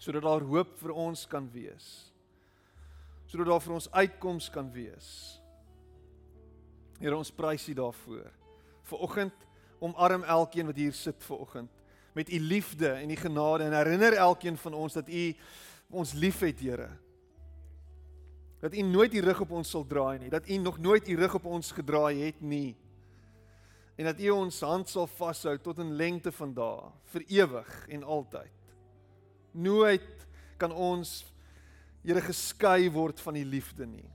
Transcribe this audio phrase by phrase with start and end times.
[0.00, 1.88] sodat daar hoop vir ons kan wees.
[3.28, 5.10] Sodat daar vir ons uitkoms kan wees.
[7.00, 8.30] Here ons prys U daarvoor.
[8.88, 9.46] Vanoggend
[9.80, 11.70] omarm elkeen wat hier sit vanoggend
[12.16, 15.24] met U liefde en U genade en herinner elkeen van ons dat U
[15.90, 16.88] ons liefhet, Here.
[18.60, 21.16] Dat U nooit U rug op ons sal draai nie, dat U nog nooit U
[21.16, 22.76] rug op ons gedraai het nie.
[23.96, 28.02] En dat U ons hand sal vashou tot in lengte van dae, vir ewig en
[28.02, 28.59] altyd.
[29.52, 30.26] Nooit
[30.60, 31.20] kan ons
[32.00, 34.06] Here geskei word van die liefde nie.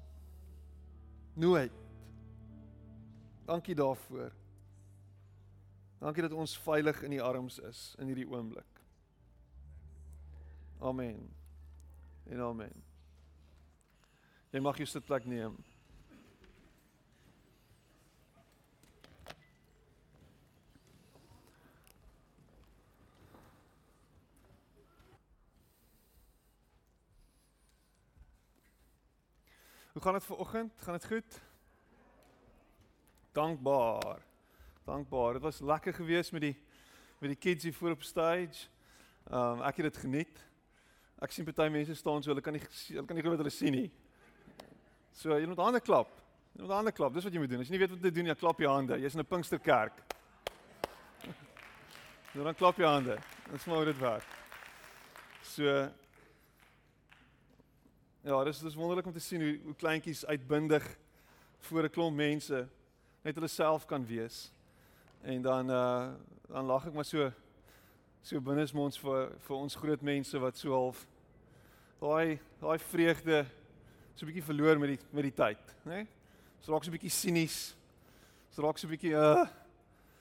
[1.37, 1.73] Nooit.
[3.45, 4.31] Dankie daarvoor.
[6.01, 8.81] Dankie dat ons veilig in U arms is in hierdie oomblik.
[10.81, 11.29] Amen.
[12.25, 12.83] En amen.
[14.49, 15.59] Jy mag jou sitplek neem.
[29.95, 30.73] Hoe gaan dit ver oggend?
[30.77, 31.41] Gaan dit goed?
[33.31, 34.21] Dankbaar.
[34.83, 35.33] Dankbaar.
[35.33, 36.63] Dit was lekker geweest met die
[37.17, 38.67] met die kids hier voor op stage.
[39.31, 40.43] Ehm um, ek het dit geniet.
[41.19, 43.55] Ek sien party mense staan so, hulle kan nie hulle kan nie glo wat hulle
[43.55, 43.91] sien nie.
[45.13, 46.11] So jy moet hande klap.
[46.51, 47.13] Jy moet hande klap.
[47.13, 47.63] Dis wat jy moet doen.
[47.63, 48.99] As jy nie weet wat om te doen, jy klap jou hande.
[48.99, 50.03] Jy's in 'n Pinksterkerk.
[52.35, 53.15] Dan klap jy hande.
[53.51, 54.27] Dis maar hoe dit werk.
[55.41, 55.87] So
[58.25, 60.85] Ja, dis dis wonderlik om te sien hoe hoe kleintjies uitbundig
[61.67, 62.67] voor 'n klomp mense
[63.21, 64.51] net hulle self kan wees.
[65.21, 66.13] En dan uh
[66.49, 67.31] dan lag ek maar so
[68.21, 71.07] so binnesmonds vir vir ons groot mense wat so half
[72.01, 73.45] daai daai vreugde
[74.15, 75.93] so 'n bietjie verloor met die met die tyd, né?
[75.93, 76.07] Nee?
[76.61, 77.75] So raak so 'n bietjie sinies.
[78.49, 79.45] So raak so 'n bietjie uh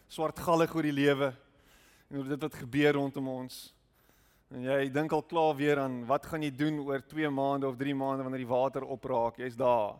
[0.08, 1.32] swartgallig oor die lewe
[2.10, 3.74] en oor dit wat gebeur rondom ons.
[4.54, 7.74] En jy dink al klaar weer aan wat gaan jy doen oor 2 maande of
[7.76, 9.40] 3 maande wanneer die water opraak?
[9.42, 9.96] Jy's daar.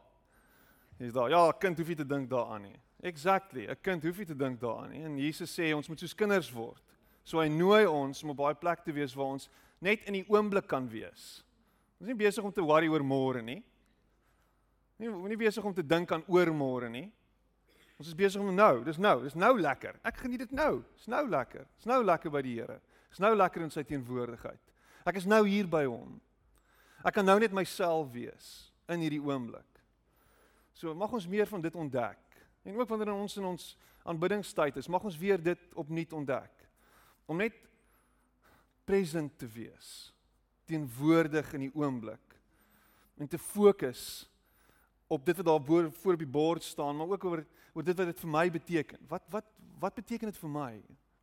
[1.00, 1.32] Jy's daar.
[1.32, 2.76] Ja, kind hoef nie te dink daaraan nie.
[3.02, 3.66] Exactly.
[3.66, 5.02] 'n Kind hoef nie te dink daaraan nie.
[5.02, 6.82] En Jesus sê ons moet soos kinders word.
[7.24, 9.48] So hy nooi ons om op baie plek te wees waar ons
[9.80, 11.42] net in die oomblik kan wees.
[11.98, 13.62] Ons is nie besig om te worry oor môre nie.
[14.98, 17.10] Nie nie besig om te dink aan oor môre nie.
[17.98, 19.98] Ons is besig om nou, dis nou, dis nou lekker.
[20.04, 20.84] Ek geniet dit nou.
[20.96, 21.66] Dis nou lekker.
[21.76, 22.80] Dis nou lekker by die Here.
[23.14, 24.72] Ek's nou lekker in sy teenwoordigheid.
[25.06, 26.16] Ek is nou hier by hom.
[27.06, 28.48] Ek kan nou net myself wees
[28.90, 29.78] in hierdie oomblik.
[30.74, 32.18] So mag ons meer van dit ontdek.
[32.66, 33.68] En ook wanneer ons in ons
[34.02, 36.64] aanbiddingstyd is, mag ons weer dit opnuut ontdek.
[37.30, 37.54] Om net
[38.82, 40.10] present te wees,
[40.66, 42.34] teenwoordig in die oomblik
[43.14, 44.24] en te fokus
[45.06, 47.46] op dit wat daar voor, voor op die bord staan, maar ook oor
[47.78, 49.06] oor dit wat dit vir my beteken.
[49.06, 50.72] Wat wat wat beteken dit vir my?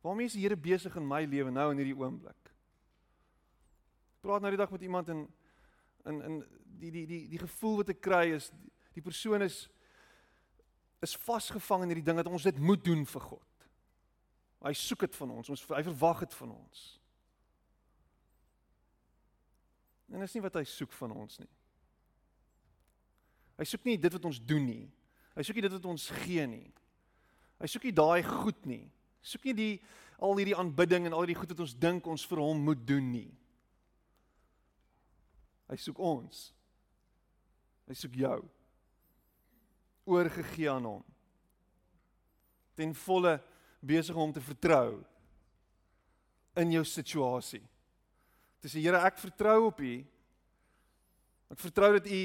[0.02, 2.50] Waarmee is die Here besig in my lewe nou in hierdie oomblik?
[4.22, 5.22] Praat nou die dag met iemand en
[6.10, 6.40] in in
[6.82, 9.68] die die die die gevoel wat ek kry is die, die persoon is
[11.02, 13.68] is vasgevang in hierdie ding dat ons dit moet doen vir God.
[14.62, 16.82] Hy soek dit van ons, ons hy verwag dit van ons.
[20.12, 21.50] En dis nie wat hy soek van ons nie.
[23.58, 24.86] Hy soek nie dit wat ons doen nie.
[25.34, 26.68] Hy soek nie dit wat ons gee nie.
[27.62, 28.84] Hy soek nie daai goed nie.
[29.22, 29.74] Soek nie die
[30.22, 33.08] al hierdie aanbidding en al hierdie goed wat ons dink ons vir hom moet doen
[33.12, 33.30] nie.
[35.70, 36.42] Hy soek ons.
[37.88, 38.38] Hy soek jou.
[40.10, 41.04] Oorgegee aan hom.
[42.76, 43.38] Ten volle
[43.82, 45.00] besig om te vertrou
[46.58, 47.62] in jou situasie.
[48.62, 49.94] Dis die Here, ek vertrou op U.
[51.52, 52.22] Ek vertrou dat U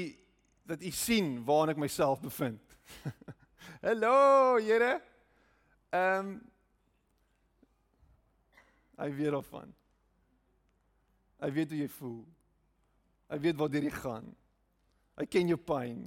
[0.68, 2.76] dat U sien waar ek myself bevind.
[3.86, 4.98] Hallo, Here.
[5.96, 6.38] Ehm um,
[8.98, 9.72] Hy weet daarvan.
[11.38, 12.22] Hy weet hoe jy voel.
[13.30, 14.26] Hy weet waar jy gaan.
[15.18, 16.06] Hy ken jou pyn.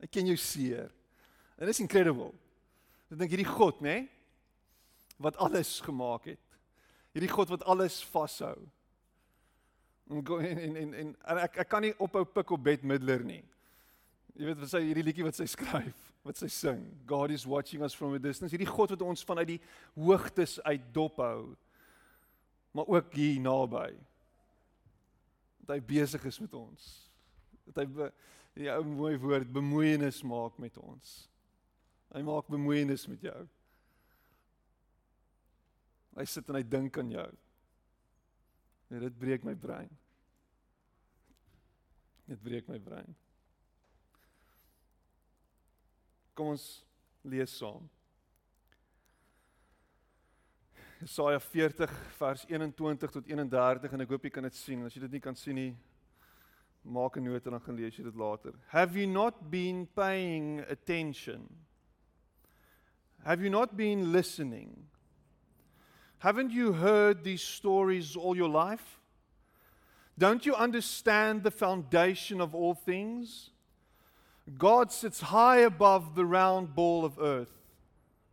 [0.00, 0.92] Hy ken jou seer.
[1.56, 2.30] En dit is incredible.
[3.10, 4.12] Ek dink hierdie God, nê, nee,
[5.22, 6.56] wat alles gemaak het.
[7.16, 8.56] Hierdie God wat alles vashou.
[10.12, 11.12] En en en en, en,
[11.42, 13.42] ek ek kan nie ophou pik op Bette Midler nie.
[14.36, 16.82] Jy weet wat sy hierdie liedjie wat sy skryf, wat sy sing.
[17.08, 18.52] God is watching us from a distance.
[18.52, 19.62] Hierdie God wat ons vanuit die
[19.96, 21.56] hoogtes uit dophou
[22.76, 23.96] maar ook hier naby.
[25.64, 26.88] Dat hy besig is met ons.
[27.64, 28.10] Dat hy
[28.56, 31.16] die ou mooi woord bemoeienis maak met ons.
[32.12, 33.40] Hy maak bemoeienis met jou.
[36.16, 37.28] Hy sit en hy dink aan jou.
[38.92, 39.90] En dit breek my brein.
[42.28, 43.16] Dit breek my brein.
[46.36, 46.68] Kom ons
[47.24, 47.88] lees saam.
[51.00, 54.84] Jesaja 40 vers 21 tot 31 en ek hoop jy kan dit sien.
[54.86, 55.76] As jy dit nie kan sien nie,
[56.82, 58.54] maak 'n noot en dan gaan lees jy dit later.
[58.68, 61.48] Have you not been paying attention?
[63.24, 64.88] Have you not been listening?
[66.18, 68.98] Haven't you heard these stories all your life?
[70.16, 73.50] Don't you understand the foundation of all things?
[74.56, 77.52] God sits high above the round ball of earth.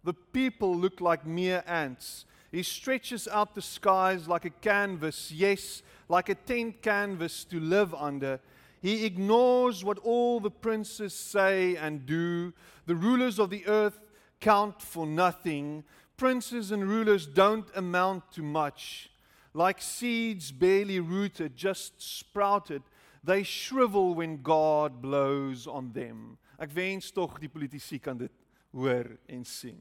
[0.04, 2.26] The people look like mere ants.
[2.54, 7.96] He stretches out the skies like a canvas, yes, like a tent canvas to live
[7.96, 8.40] under.
[8.80, 12.54] He ignores what all the princes say and do.
[12.86, 14.00] The rulers of the earth
[14.40, 15.84] count for nothing.
[16.16, 19.10] Princes and rulers don't amount to much.
[19.56, 22.84] Like seeds barely rooted, just sprouted,
[23.24, 26.38] they shrivel when God blows on them.
[26.60, 28.32] Ek wens tog die politici kan dit
[28.76, 29.80] hoor en sien.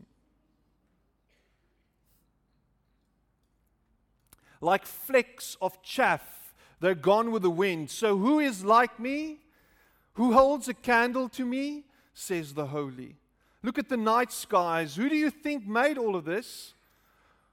[4.62, 7.90] Like flecks of chaff, they're gone with the wind.
[7.90, 9.40] So who is like me?
[10.14, 11.84] Who holds a candle to me?
[12.14, 13.16] says the holy.
[13.64, 14.94] Look at the night skies.
[14.94, 16.74] Who do you think made all of this?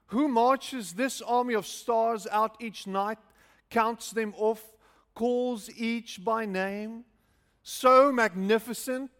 [0.06, 3.18] Who marches this army of stars out each night,
[3.70, 4.62] counts them off,
[5.14, 7.04] calls each by name?
[7.64, 9.10] So magnificent,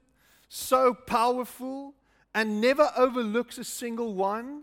[0.48, 1.94] so powerful,
[2.34, 4.62] and never overlooks a single one?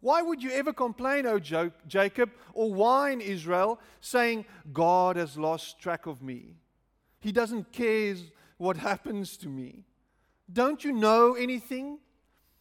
[0.00, 6.06] Why would you ever complain, O Jacob, or whine, Israel, saying, God has lost track
[6.06, 6.54] of me?
[7.20, 8.14] He doesn't care
[8.58, 9.84] what happens to me.
[10.52, 11.98] Don't you know anything?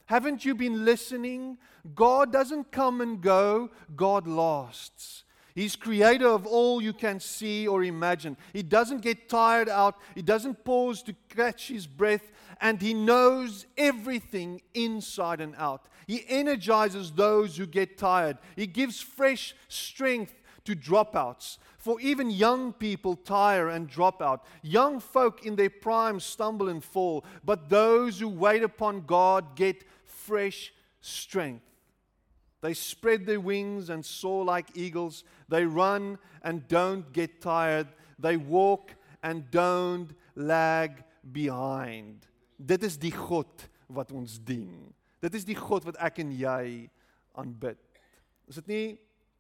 [0.05, 1.57] Haven't you been listening?
[1.93, 5.23] God doesn't come and go, God lasts.
[5.53, 8.37] He's creator of all you can see or imagine.
[8.53, 9.95] He doesn't get tired out.
[10.13, 12.31] He doesn't pause to catch his breath.
[12.59, 15.87] And he knows everything inside and out.
[16.07, 18.37] He energizes those who get tired.
[18.55, 20.33] He gives fresh strength
[20.65, 21.57] to dropouts.
[21.77, 24.45] For even young people tire and drop out.
[24.61, 27.23] Young folk in their prime stumble and fall.
[27.45, 31.63] But those who wait upon God get fresh strength.
[32.61, 35.23] They spread their wings and soar like eagles.
[35.47, 37.87] They run and don't get tired.
[38.19, 42.25] They walk and don't lag behind.
[42.57, 44.73] Dit is die God wat ons dien.
[45.21, 46.89] Dit is die God wat ek en jy
[47.37, 47.79] aanbid.
[48.49, 48.87] Is dit nie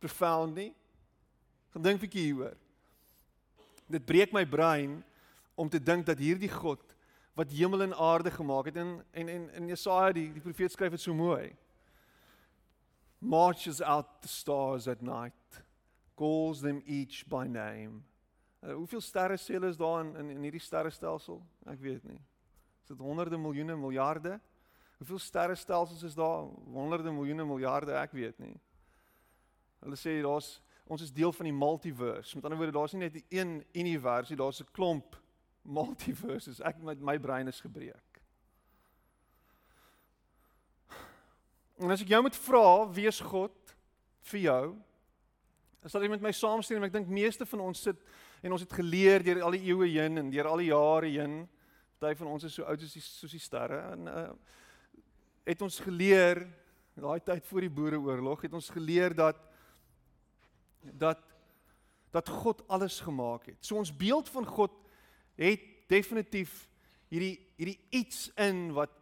[0.01, 0.71] profound nie?
[1.73, 2.57] Gaan dink 'n bietjie hieroor.
[3.89, 5.03] Dit breek my brein
[5.55, 6.81] om te dink dat hierdie God
[7.37, 10.91] wat hemel en aarde gemaak het en en en in Jesaja die die profeet skryf
[10.91, 11.55] dit so mooi.
[13.19, 15.63] Marches out the stars at night,
[16.15, 18.03] calls them each by name.
[18.61, 21.41] Uh, hoeveel sterre sê hulle is daar in in, in hierdie sterrestelsel?
[21.65, 22.19] Ek weet nie.
[22.87, 24.37] Is dit honderde miljoene miljarde?
[24.97, 26.45] Hoeveel sterrestelsels is daar?
[26.71, 28.53] Honderde miljoene miljarde, ek weet nie.
[29.83, 32.37] Hulle sê daar's ons is deel van die multiverse.
[32.37, 35.17] Met ander woorde, daar's nie net een universe daar's 'n klomp
[35.67, 36.61] multiverses.
[36.63, 38.21] Ek met my brein is gebreek.
[41.77, 43.75] En as ek jou moet vra, wie is God
[44.21, 44.77] vir jou?
[45.83, 47.99] As sal jy met my saamstem, ek dink meeste van ons sit
[48.41, 51.49] en ons het geleer deur al die eeue heen en deur al die jare heen.
[51.97, 54.29] Party van ons is so oud soos die soos die sterre en uh
[55.47, 56.41] het ons geleer
[56.99, 59.37] daai tyd voor die boereoorlog het ons geleer dat
[60.83, 61.21] dat
[62.11, 63.57] dat God alles gemaak het.
[63.61, 64.73] So ons beeld van God
[65.39, 66.67] het definitief
[67.11, 68.93] hierdie hierdie iets in wat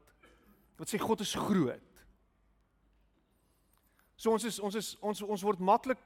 [0.78, 2.04] wat sê God is groot.
[4.16, 6.02] So ons is ons is ons ons word maklik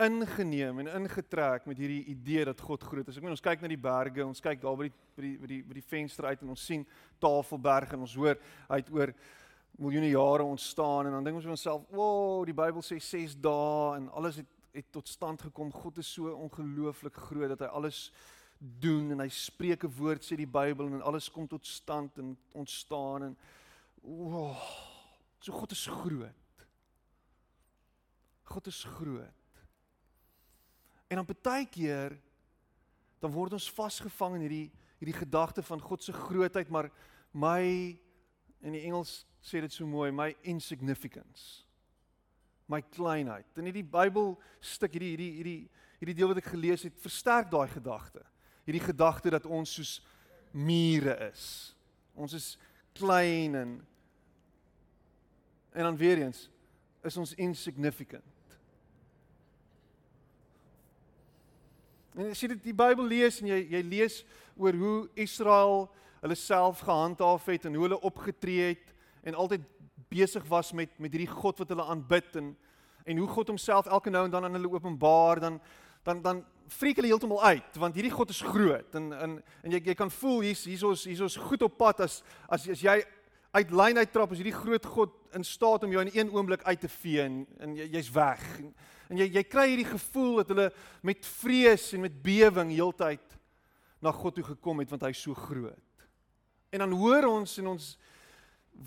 [0.00, 3.16] ingeneem en ingetrek met hierdie idee dat God groot is.
[3.16, 5.50] Ek meen ons kyk na die berge, ons kyk daar by die by die by
[5.50, 6.86] die by die venster uit en ons sien
[7.20, 8.38] Tafelberg en ons hoor
[8.70, 9.12] het oor
[9.80, 13.96] miljoene jare ontstaan en dan dink ons vir onsself, "Wow, die Bybel sê 6 dae
[13.96, 15.72] en alles het het tot stand gekom.
[15.72, 18.10] God is so ongelooflik groot dat hy alles
[18.58, 22.36] doen en hy spreek 'n woord sê die Bybel en alles kom tot stand en
[22.52, 23.38] ontstaan en
[24.02, 24.56] wow,
[25.40, 26.66] so God is groot.
[28.42, 29.39] God is groot.
[31.10, 32.14] En dan baie keer
[33.20, 34.68] dan word ons vasgevang in hierdie
[35.00, 36.90] hierdie gedagte van God se grootheid, maar
[37.32, 37.62] my
[38.60, 41.64] in die Engels sê dit so mooi, my insignificance
[42.70, 43.46] my kleinheid.
[43.58, 45.60] In hierdie Bybel stuk hierdie hierdie hierdie
[46.00, 48.22] hierdie deel wat ek gelees het, versterk daai gedagte.
[48.64, 49.96] Hierdie gedagte dat ons soos
[50.56, 51.44] mure is.
[52.16, 52.46] Ons is
[52.96, 53.74] klein en
[55.70, 56.48] en dan weer eens
[57.06, 58.26] is ons insignificant.
[62.20, 64.20] En as jy dit die Bybel lees en jy jy lees
[64.60, 65.86] oor hoe Israel
[66.20, 68.90] hulle self gehandhaaf het en hoe hulle opgetree het
[69.24, 69.64] en altyd
[70.12, 72.50] besig was met met hierdie God wat hulle aanbid en
[73.08, 75.60] en hoe God homself elke nou en dan aan hulle openbaar, dan
[76.04, 79.80] dan dan freak hulle heeltemal uit want hierdie God is groot en en en jy
[79.88, 83.00] jy kan voel hier's hier's ons hier's ons goed op pad as as as jy
[83.56, 86.80] uit lyn uittrap as hierdie groot God in staat om jou in een oomblik uit
[86.80, 88.44] te vee en, en jy, jy's weg.
[88.58, 88.74] En,
[89.10, 90.68] en jy jy kry hierdie gevoel dat hulle
[91.02, 93.38] met vrees en met bewering heeltyd
[94.00, 96.06] na God toe gekom het want hy's so groot.
[96.70, 97.90] En dan hoor ons en ons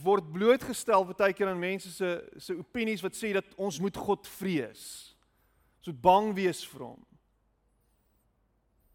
[0.04, 4.28] word blootgestel baie keer aan mense se se opinies wat sê dat ons moet God
[4.40, 4.86] vrees.
[5.84, 7.02] Ons moet bang wees vir hom.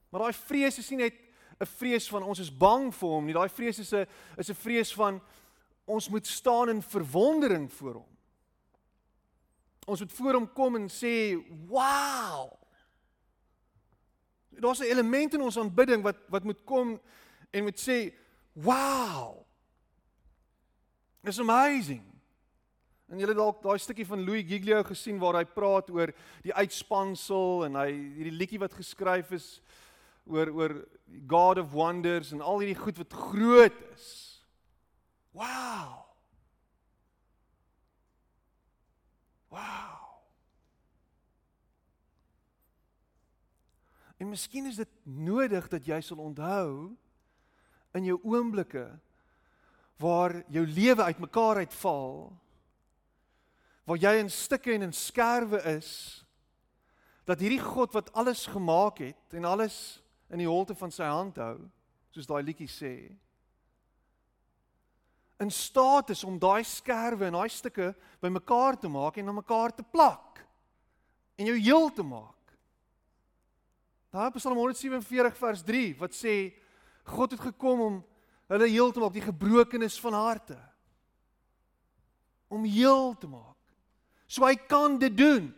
[0.09, 1.25] Maar daai vrees is nie net
[1.61, 3.35] 'n vrees van ons is bang vir hom nie.
[3.35, 4.07] Daai vrees is 'n
[4.39, 5.21] is 'n vrees van
[5.87, 8.18] ons moet staan in verwondering voor hom.
[9.89, 12.53] Ons moet voor hom kom en sê, "Wow!"
[14.51, 17.01] Daar's 'n element in ons aanbidding wat wat moet kom
[17.51, 18.13] en moet sê,
[18.53, 19.47] "Wow!"
[21.23, 22.05] It's amazing.
[23.09, 27.65] En julle dalk daai stukkie van Louis Giglio gesien waar hy praat oor die uitspansel
[27.65, 29.61] en hy hierdie liedjie wat geskryf is
[30.27, 30.75] oor oor
[31.27, 34.45] God of Wonders en al hierdie goed wat groot is.
[35.33, 36.08] Wow.
[39.49, 39.99] Wow.
[44.19, 46.97] En miskien is dit nodig dat jy sal onthou
[47.97, 48.87] in jou oomblikke
[49.99, 52.33] waar jou lewe uitmekaar uitval
[53.89, 55.91] waar jy in stukke en in skerwe is
[57.29, 61.41] dat hierdie God wat alles gemaak het en alles in die holte van sy hand
[61.41, 61.57] hou
[62.13, 62.93] soos daai liedjie sê
[65.39, 69.75] in staat is om daai skerwe en daai stukke bymekaar te maak en aan mekaar
[69.75, 70.43] te plak
[71.39, 72.35] en jou heel te maak.
[74.11, 76.35] Daar Psalm 147 vers 3 wat sê
[77.09, 78.01] God het gekom om
[78.49, 80.57] hulle heel te maak, die gebrokenis van harte.
[82.49, 83.57] Om heel te maak.
[84.27, 85.53] So hy kan dit doen.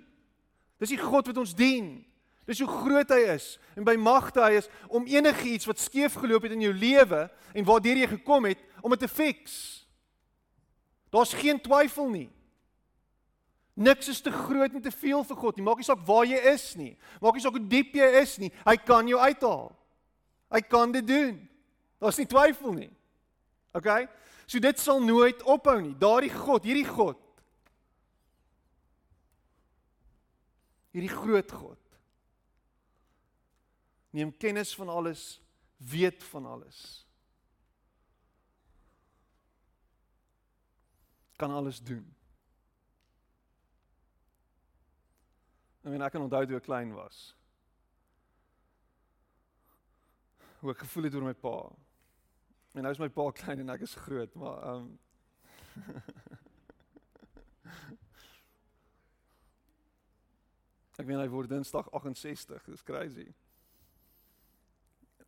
[0.83, 2.01] Dis die God wat ons dien.
[2.51, 6.49] Dis hoe groot hy is en by magte hy is om enigiets wat skeef geloop
[6.49, 7.21] het in jou lewe
[7.55, 9.55] en waardeur jy gekom het om dit te fix.
[11.11, 12.29] Daar's geen twyfel nie.
[13.81, 15.65] Niks is te groot en te veel vir God nie.
[15.65, 16.93] Maak nie saak waar jy is nie.
[17.23, 18.51] Maak nie saak hoe diep jy is nie.
[18.67, 19.71] Hy kan jou uithaal.
[20.51, 21.39] Hy kan dit doen.
[22.03, 22.91] Daar's nie twyfel nie.
[23.77, 23.89] OK?
[24.51, 25.95] So dit sal nooit ophou nie.
[25.99, 27.19] Daardie God, hierdie God.
[30.91, 31.79] Hierdie groot God.
[34.11, 35.39] Neem kennis van alles,
[35.79, 37.07] weet van alles.
[41.41, 42.05] Kan alles doen.
[45.81, 47.21] Ek weet ek kan onthou toe ek klein was.
[50.61, 51.57] Hoe ek gevoel het oor my pa.
[52.77, 54.99] En nou is my pa klein en ek is groot, maar ehm um,
[61.01, 63.29] Ek weet hy word Dinsdag 68, dis crazy.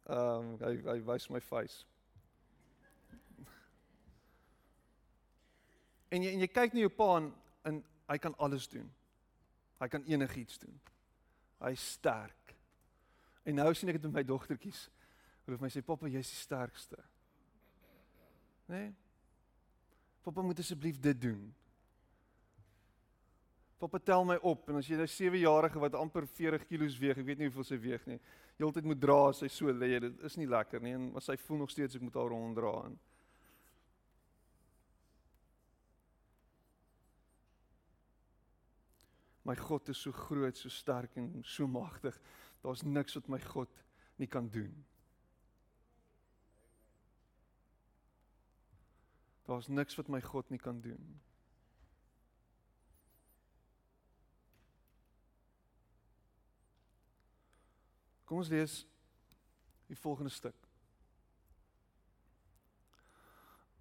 [0.05, 1.87] Ehm um, hy hy wys my face.
[6.13, 7.31] En jy en jy kyk na jou pa en,
[7.69, 7.79] en
[8.13, 8.89] hy kan alles doen.
[9.81, 10.75] Hy kan enigiets doen.
[11.65, 12.57] Hy's sterk.
[13.49, 14.85] En nou sien ek dit met my dogtertjies.
[15.47, 17.01] Hulle vir my sê pappa jy's die sterkste.
[18.69, 18.77] Né?
[18.77, 18.93] Nee?
[20.23, 21.41] Pappa moet asseblief dit doen.
[23.83, 27.27] Pappa tel my op en as jy 'n 7-jarige wat amper 40 kg weeg, ek
[27.27, 28.21] weet nie hoeveel sy weeg nie,
[28.59, 31.59] heeltyd moet dra sy so lê, dit is nie lekker nie en as sy voel
[31.59, 32.95] nog steeds ek moet haar ronddra en
[39.53, 42.21] My God is so groot, so sterk en so magtig.
[42.61, 43.69] Daar's niks wat my God
[44.17, 44.87] nie kan doen.
[49.45, 51.21] Daar's niks wat my God nie kan doen.
[58.25, 58.87] Kom ons lees
[59.93, 60.57] die volgende stuk.
[60.57, 60.69] En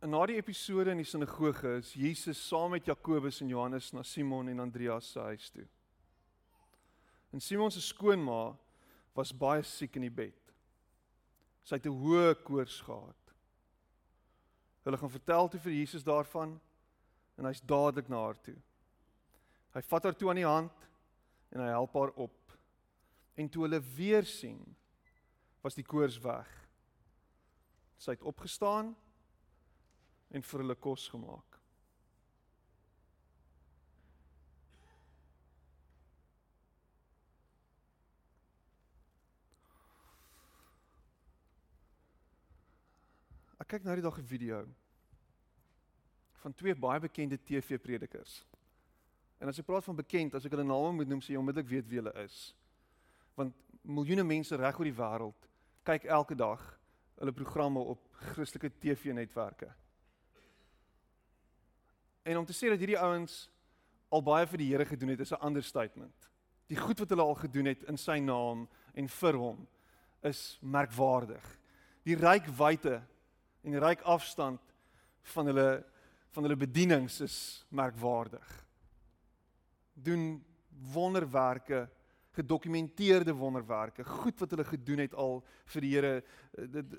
[0.10, 4.48] na die episode in die sinagoge is Jesus saam met Jakobus en Johannes na Simon
[4.50, 5.68] en Andreas se huis toe.
[7.32, 8.56] En Simon se skoonma
[9.14, 10.38] was baie siek in die bed.
[11.64, 13.34] Sy het 'n hoë koors gehad.
[14.84, 16.60] Hulle gaan vertel toe vir Jesus daarvan
[17.38, 18.58] en hy's dadelik na haar toe.
[19.74, 20.88] Hy vat haar toe aan die hand
[21.52, 22.58] en hy help haar op.
[23.38, 24.76] En toe hulle weer sien,
[25.62, 26.50] was die koors weg.
[27.98, 28.96] Sy het opgestaan
[30.32, 31.58] en vir hulle kos gemaak.
[43.62, 44.68] Ek kyk nou die dag 'n video
[46.42, 48.46] van twee baie bekende TV-predikers.
[49.38, 51.70] En as ek praat van bekend, as ek hulle name moet noem, sê jy onmiddellik
[51.70, 52.56] weet wie hulle is.
[53.36, 55.48] Want miljoene mense reg oor die wêreld
[55.84, 56.80] kyk elke dag
[57.18, 58.00] hulle programme op
[58.34, 59.72] Christelike TV-netwerke.
[62.24, 63.48] En om te sê dat hierdie ouens
[64.12, 66.30] al baie vir die Here gedoen het, is 'n understatement.
[66.68, 69.68] Die goed wat hulle al gedoen het in sy naam en vir hom
[70.24, 71.44] is merkwaardig.
[72.04, 73.02] Die ryk wyte
[73.64, 74.62] en die ryk afstand
[75.22, 75.84] van hulle
[76.32, 78.66] van hulle bedienings is merkwaardig.
[79.94, 80.46] Doen
[80.94, 81.90] wonderwerke,
[82.32, 86.24] gedokumenteerde wonderwerke, goed wat hulle gedoen het al vir die Here.
[86.56, 86.96] Dit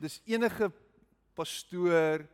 [0.00, 0.72] dis enige
[1.34, 2.26] pastoor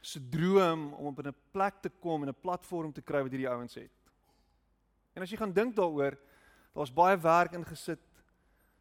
[0.00, 3.50] se droom om op 'n plek te kom en 'n platform te kry wat hierdie
[3.50, 3.92] ouens het.
[5.14, 6.18] En as jy gaan dink daaroor,
[6.74, 8.00] daar's baie werk ingesit,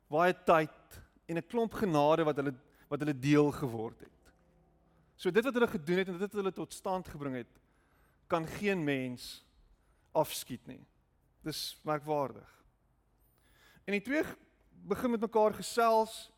[0.08, 2.56] baie tyd en 'n klomp genade wat hulle
[2.90, 4.34] wat hulle deel geword het.
[5.16, 7.60] So dit wat hulle gedoen het en dit wat hulle tot stand gebring het,
[8.28, 9.46] kan geen mens
[10.12, 10.82] afskiet nie.
[11.44, 12.50] Dis merkwaardig.
[13.86, 14.24] En die twee
[14.72, 16.32] begin met mekaar gesels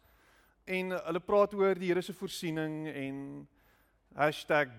[0.65, 3.47] en hulle praat oor die Here se voorsiening en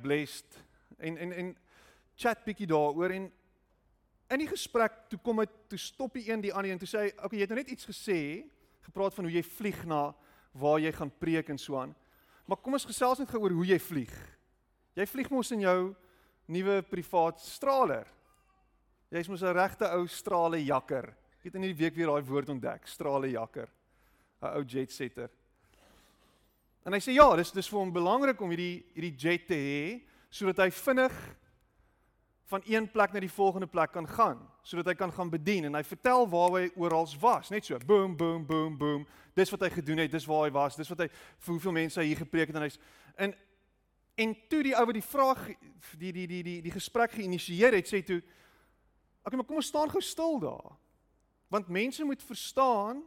[0.03, 0.65] #blessed
[0.99, 1.57] en en en
[2.17, 3.33] chat bietjie daaroor en
[4.31, 6.99] in die gesprek toe kom dit toe stop die een die ander en toe sê
[6.99, 8.45] hy okay jy het nou net iets gesê
[8.81, 10.15] gepraat van hoe jy vlieg na
[10.53, 11.95] waar jy gaan preek en so aan
[12.47, 14.15] Maar kom ons gesels net oor hoe jy vlieg.
[14.99, 15.79] Jy vlieg mos in jou
[16.53, 18.09] nuwe privaat straler.
[19.13, 21.15] Jy's mos 'n regte ou strale jakker.
[21.39, 23.69] Ek het in hierdie week weer daai woord ontdek, strale jakker.
[24.43, 25.31] 'n Ou jet setter.
[26.83, 29.85] En hy sê ja, dis dis vir hom belangrik om hierdie hierdie jet te hê
[30.33, 31.15] sodat hy vinnig
[32.53, 35.77] van een plek na die volgende plek kan gaan, sodat hy kan gaan bedien en
[35.77, 39.07] hy vertel waar hy oral was, net so, boom boom boom boom.
[39.37, 42.01] Dis wat hy gedoen het, dis waar hy was, dis wat hy vir hoeveel mense
[42.01, 42.79] hy hier gepreek het en hy's
[43.25, 43.35] in
[44.23, 45.47] en toe die ou wat die vraag
[46.01, 48.21] die die die die die gesprek geïnisieer het, sê toe
[49.23, 50.73] Okay, maar kom ons staan gou stil daar.
[51.53, 53.05] Want mense moet verstaan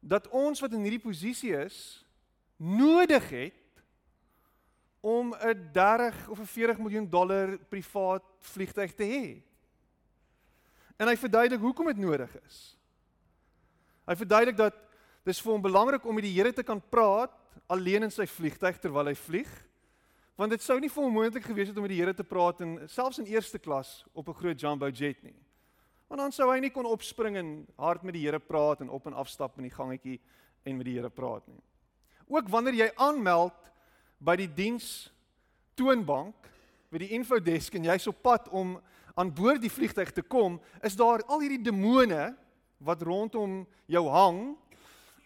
[0.00, 2.06] dat ons wat in hierdie posisie is
[2.58, 3.54] nodig het
[5.00, 9.42] om 'n 30 of 'n 40 miljoen dollar privaat vliegtyg te hê.
[10.96, 12.76] En hy verduidelik hoekom dit nodig is.
[14.06, 14.74] Hy verduidelik dat
[15.24, 17.30] dis vir hom belangrik om met die Here te kan praat
[17.66, 19.50] alleen in sy vliegtyg terwyl hy vlieg.
[20.36, 22.60] Want dit sou nie vir hom moontlik gewees het om met die Here te praat
[22.60, 25.36] in selfs in eerste klas op 'n groot jumbo jet nie.
[26.08, 29.06] Want dan sou hy nie kon opspring en hard met die Here praat en op
[29.06, 30.20] en afstap in die gangetjie
[30.64, 31.62] en met die Here praat nie.
[32.28, 33.56] Ook wanneer jy aanmeld
[34.18, 35.08] by die diens
[35.78, 36.48] toonbank
[36.88, 38.76] by die infodesk en jy's op pad om
[39.18, 42.30] aan boord die vliegtyg te kom, is daar al hierdie demone
[42.84, 43.60] wat rondom
[43.90, 44.40] jou hang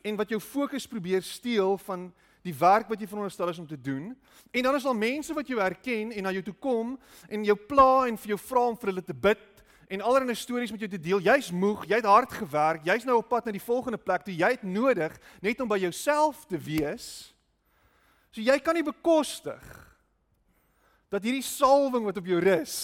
[0.03, 2.09] en wat jou fokus probeer steel van
[2.43, 4.11] die werk wat jy veronderstel is om te doen.
[4.51, 6.97] En dan is daar mense wat jou herken en na jou toe kom
[7.29, 9.45] en jou pla en vir jou vra om vir hulle te bid
[9.93, 11.21] en allerlei stories met jou te deel.
[11.21, 14.33] Jy's moeg, jy het hard gewerk, jy's nou op pad na die volgende plek toe.
[14.33, 17.33] Jy het nodig net om by jouself te wees
[18.33, 19.61] So jy kan nie bekostig
[21.13, 22.77] dat hierdie salwing wat op jou rus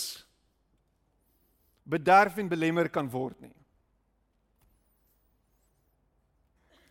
[1.88, 3.54] bederf en belemmer kan word nie.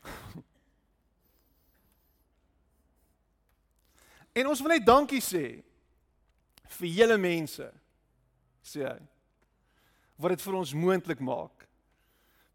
[4.38, 5.62] En ons wil net dankie sê
[6.78, 7.66] vir julle mense
[8.66, 9.00] sê hy
[10.18, 11.68] wat dit vir ons moontlik maak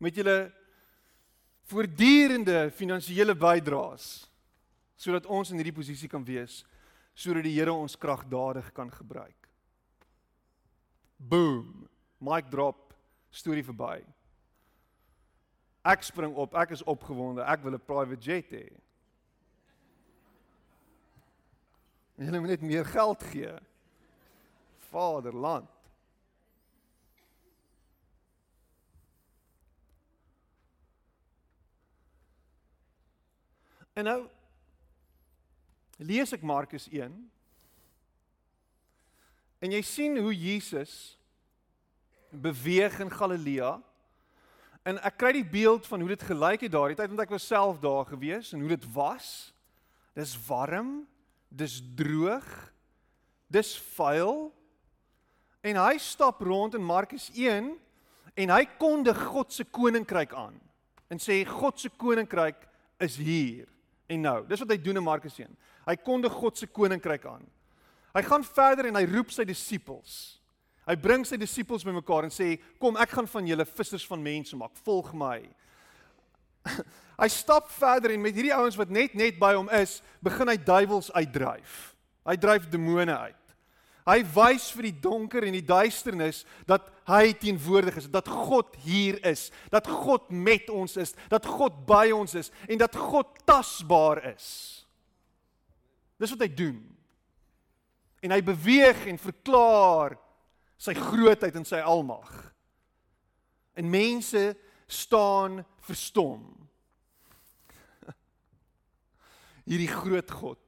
[0.03, 0.53] met julle
[1.71, 4.29] voortdurende finansiële bydraes
[4.99, 6.63] sodat ons in hierdie posisie kan wees
[7.15, 9.49] sodat die Here ons kragdadig kan gebruik.
[11.17, 11.89] Boom.
[12.19, 12.95] Mic drop.
[13.33, 14.03] Storie verby.
[15.85, 16.55] Ek spring op.
[16.59, 17.45] Ek is opgewonde.
[17.45, 18.69] Ek wil 'n private jet hê.
[22.17, 23.53] Julle moet net meer geld gee.
[24.91, 25.72] Vaderland.
[33.93, 34.21] En nou
[36.01, 37.13] lees ek Markus 1
[39.63, 41.17] en jy sien hoe Jesus
[42.33, 43.77] beweeg in Galilea.
[44.89, 47.47] En ek kry die beeld van hoe dit gelyk het daardie tyd want ek was
[47.47, 49.53] self daar gewees en hoe dit was.
[50.17, 51.03] Dis warm
[51.53, 52.49] dis droog
[53.53, 54.49] dis vuil.
[55.63, 57.69] En hy stap rond in Markus 1
[58.35, 60.57] en hy kondig God se koninkryk aan
[61.13, 62.65] en sê God se koninkryk
[63.05, 63.69] is hier
[64.13, 65.51] en nou dis wat hy doen in Markus 1
[65.83, 67.43] Hy kondig God se koninkryk aan.
[68.15, 70.39] Hy gaan verder en hy roep sy disippels.
[70.87, 74.57] Hy bring sy disippels bymekaar en sê: "Kom, ek gaan van julle vissers van mense
[74.57, 74.77] maak.
[74.85, 75.41] Volg my."
[77.23, 80.57] hy stap verder en met hierdie ouens wat net net by hom is, begin hy
[80.57, 81.97] duiwels uitdryf.
[82.27, 83.42] Hy dryf demone uit.
[84.03, 89.21] Hy wys vir die donker en die duisternis dat hy teenwoordig is, dat God hier
[89.27, 94.25] is, dat God met ons is, dat God by ons is en dat God tasbaar
[94.33, 94.49] is.
[96.19, 96.81] Dis wat hy doen.
[98.23, 100.17] En hy beweeg en verklaar
[100.83, 102.31] sy grootheid en sy almag.
[103.79, 104.43] En mense
[104.91, 106.43] staan verstom.
[109.71, 110.59] Hierdie groot God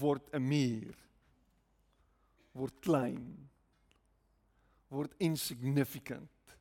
[0.00, 1.03] word 'n muur
[2.54, 3.50] word klein
[4.94, 6.54] word insignificant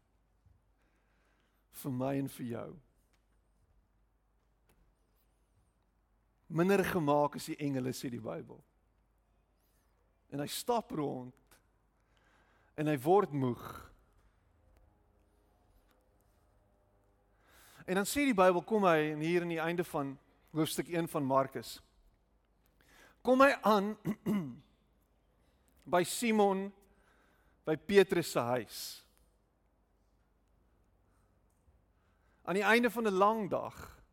[1.83, 2.69] vir my en vir jou.
[6.53, 8.59] Minder gemaak as die engele sê die Bybel.
[10.33, 11.57] En hy stap rond
[12.77, 13.63] en hy word moeg.
[17.85, 20.15] En dan sê die Bybel kom hy en hier aan die einde van
[20.53, 21.79] hoofstuk 1 van Markus
[23.23, 23.93] kom hy aan
[25.83, 26.71] by Simon
[27.65, 28.79] by Petrus se huis.
[32.43, 34.03] Aan die einde van 'n lang dag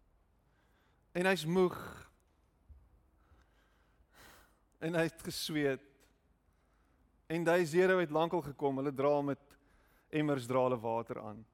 [1.12, 1.78] en hy's moeg.
[4.78, 5.82] En hy het gesweet.
[7.26, 8.76] En daai Here het lankal gekom.
[8.76, 9.38] Hulle dra met
[10.08, 11.44] emmers dra hulle water aan.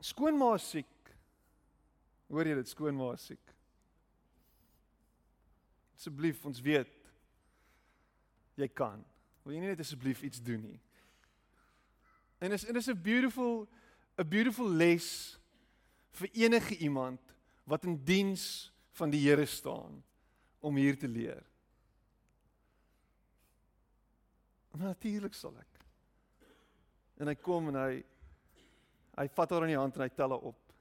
[0.00, 0.86] Skoonma siek.
[2.26, 3.54] Hoor jy dit skoonma siek?
[6.02, 6.88] Asseblief, ons weet
[8.58, 8.98] jy kan.
[9.44, 10.80] Wil jy nie net asseblief iets doen nie?
[12.42, 13.68] En is en is 'n beautiful
[14.18, 15.38] 'n beautiful les
[16.10, 17.20] vir enige iemand
[17.64, 20.02] wat in diens van die Here staan
[20.58, 21.46] om hier te leer.
[24.74, 25.86] Natuurlik sal ek.
[27.16, 28.04] En hy kom en hy
[29.14, 30.72] hy vat haar aan die hand en hy tel haar op.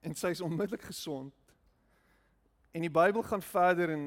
[0.00, 1.45] En sy is onmiddellik gesond
[2.76, 4.06] En die Bybel gaan verder en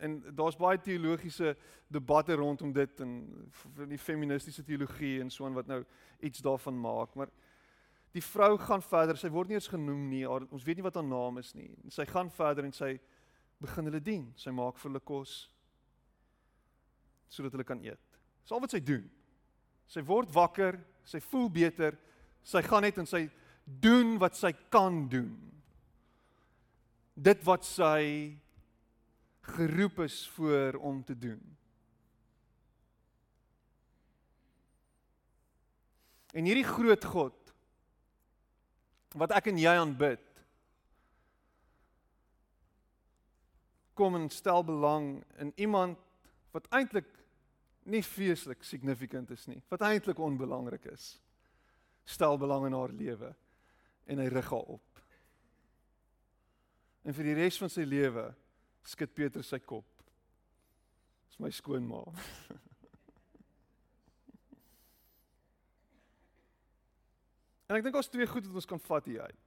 [0.00, 1.56] en daar's baie teologiese
[1.92, 3.10] debatte rondom dit en
[3.88, 5.82] die feministiese teologie en so aan wat nou
[6.24, 7.28] iets daarvan maak, maar
[8.16, 9.18] die vrou gaan verder.
[9.20, 10.22] Sy word nie eens genoem nie.
[10.28, 11.68] Ons weet nie wat haar naam is nie.
[11.84, 12.94] En sy gaan verder en sy
[13.60, 14.24] begin hulle dien.
[14.40, 15.36] Sy maak vir hulle kos
[17.30, 18.00] sodat hulle kan eet.
[18.42, 19.04] Dis al wat sy doen.
[19.86, 22.00] Sy word wakker, sy voel beter.
[22.42, 23.26] Sy gaan net en sy
[23.84, 25.36] doen wat sy kan doen
[27.20, 28.32] dit wat sy
[29.56, 31.40] geroep is voor om te doen.
[36.32, 37.36] En hierdie groot God
[39.18, 40.26] wat ek en jy aanbid
[43.98, 45.98] kom en stel belang in iemand
[46.54, 47.08] wat eintlik
[47.90, 51.16] nie feeslik significant is nie, wat eintlik onbelangrik is.
[52.08, 53.34] Stel belang in haar lewe
[54.06, 54.89] en hy rig haar op.
[57.04, 58.34] En vir die res van sy lewe
[58.86, 59.88] skud Petrus sy kop.
[61.30, 62.02] Dis my skoonma.
[67.70, 69.46] en ek dink ons twee goed wat ons kan vat hier uit.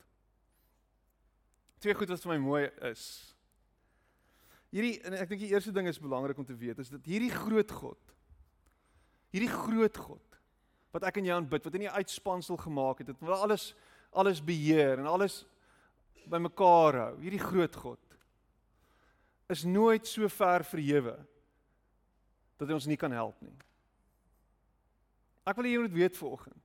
[1.83, 3.03] Twee goed wat vir my mooi is.
[4.73, 7.33] Hierdie en ek dink die eerste ding is belangrik om te weet is dat hierdie
[7.33, 8.01] groot God
[9.33, 10.39] hierdie groot God
[10.93, 13.71] wat ek en jy aanbid, wat in die uitspansel gemaak het, wat alles
[14.13, 15.39] alles beheer en alles
[16.29, 17.99] bymekaar hou, hierdie groot God
[19.51, 21.15] is nooit so ver verhewe
[22.57, 23.55] dat hy ons nie kan help nie.
[25.43, 26.59] Ek wil julle moet weet vanoggend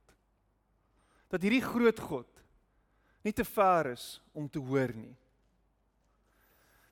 [1.28, 2.44] dat hierdie groot God
[3.26, 5.12] nie te ver is om te hoor nie.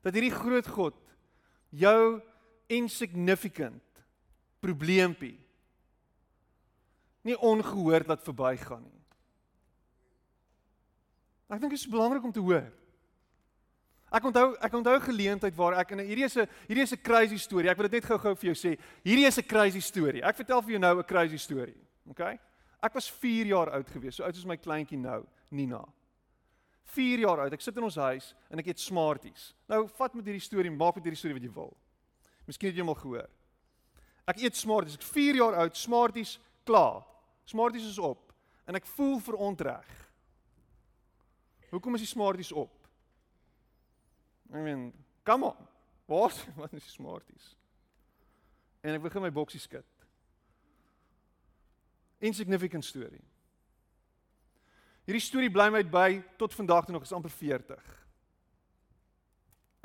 [0.05, 0.97] Dat hierdie groot God
[1.73, 2.19] jou
[2.69, 4.03] insignificant
[4.61, 5.37] probleempie
[7.27, 8.96] nie ongehoord laat verbygaan nie.
[11.47, 12.65] Ek dink dit is belangrik om te hoor.
[14.07, 17.03] Ek onthou ek onthou 'n geleentheid waar ek en hierdie is 'n hierdie is 'n
[17.03, 17.69] crazy storie.
[17.69, 18.79] Ek wil dit net gou-gou vir jou sê.
[19.03, 20.23] Hierdie is 'n crazy storie.
[20.23, 21.77] Ek vertel vir jou nou 'n crazy storie.
[22.09, 22.39] OK?
[22.81, 25.83] Ek was 4 jaar oud gewees, so oud soos my kleintjie nou, Nina.
[26.85, 27.53] 4 jaar oud.
[27.53, 29.53] Ek sit in ons huis en ek eet Smarties.
[29.67, 31.75] Nou vat met hierdie storie, maak met hierdie storie wat jy wil.
[32.47, 33.29] Miskien het jy hom al gehoor.
[34.27, 34.95] Ek eet Smarties.
[34.95, 37.03] Ek is 4 jaar oud, Smarties klaar.
[37.45, 38.33] Smarties is op
[38.67, 40.06] en ek voel verontreg.
[41.69, 42.87] Hoekom is die smarties op?
[44.53, 45.67] I mean, come on.
[46.05, 46.45] Wat?
[46.61, 47.55] Wat is die smarties?
[48.81, 49.85] En ek begin my boksie skud.
[52.23, 53.19] Insignificant story.
[55.07, 57.83] Hierdie storie bly my by tot vandag toe nog is amper 40.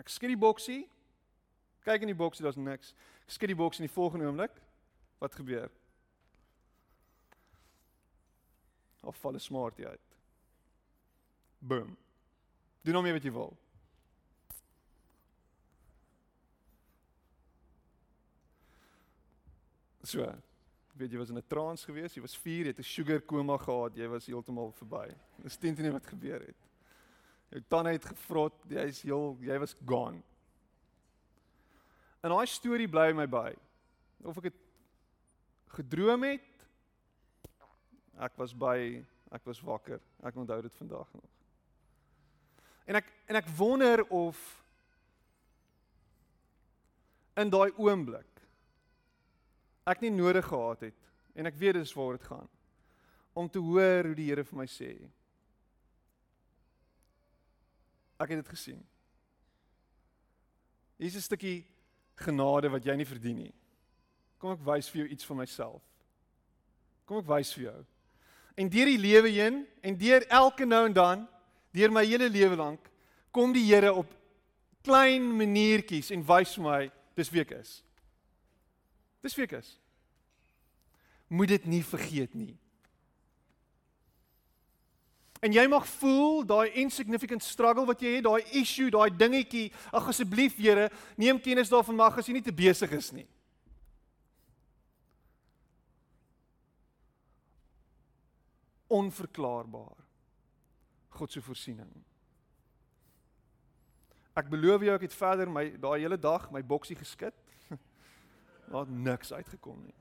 [0.02, 0.80] Ek skud die boksie.
[1.82, 2.94] Kyk in die boksie, daar's niks.
[3.26, 4.54] Ek skud die boksie in die volgende oomblik.
[5.22, 5.70] Wat gebeur?
[9.02, 10.11] Of val 'n smartie uit.
[11.62, 11.96] Boom.
[12.82, 13.52] Doen hom wat jy wil.
[20.02, 20.26] So,
[20.98, 23.56] weet jy was in 'n trance gewees, jy was 4, jy het 'n sugar koma
[23.56, 25.14] gehad, jy was heeltemal verby.
[25.38, 26.58] Dis teen teen wat gebeur het.
[27.50, 30.22] Jou tande het gevrot, jy's heel jy was gone.
[32.22, 33.54] En daai storie bly my by.
[34.24, 34.58] Of ek dit
[35.66, 36.66] gedroom het,
[38.18, 40.00] ek was by, ek was wakker.
[40.22, 41.41] Ek onthou dit vandag nog.
[42.86, 44.38] En ek en ek wonder of
[47.36, 48.28] in daai oomblik
[49.88, 52.48] ek nie nodig gehad het en ek weet dis waar dit gaan
[53.32, 54.90] om te hoor hoe die Here vir my sê.
[58.20, 58.82] Ek het dit gesien.
[60.98, 61.64] Hier is 'n stukkie
[62.14, 63.54] genade wat jy nie verdien nie.
[64.38, 65.82] Kom ek wys vir jou iets van myself.
[67.06, 67.84] Kom ek wys vir jou.
[68.56, 71.28] En deur die lewe heen en deur elke nou en dan,
[71.72, 72.90] deur my hele lewe lank,
[73.32, 74.10] kom die Here op
[74.84, 76.80] klein maniertjies en wys vir my
[77.16, 77.78] dis wie ek is.
[79.22, 79.76] Dis wie ek is.
[81.32, 82.56] Moet dit nie vergeet nie.
[85.42, 89.72] En jy mag voel daai insignificant struggle wat jy het, daai issue, daai dingetjie.
[89.90, 90.86] Ag asseblief Here,
[91.18, 93.26] neem kennis daarvan mag as jy nie te besig is nie.
[98.92, 99.98] Onverklaarbaar.
[101.12, 101.90] God se voorsiening.
[104.32, 107.36] Ek beloof jou ek het verder my daai hele dag my boksie geskit.
[108.70, 109.96] Daar het niks uitgekom nie.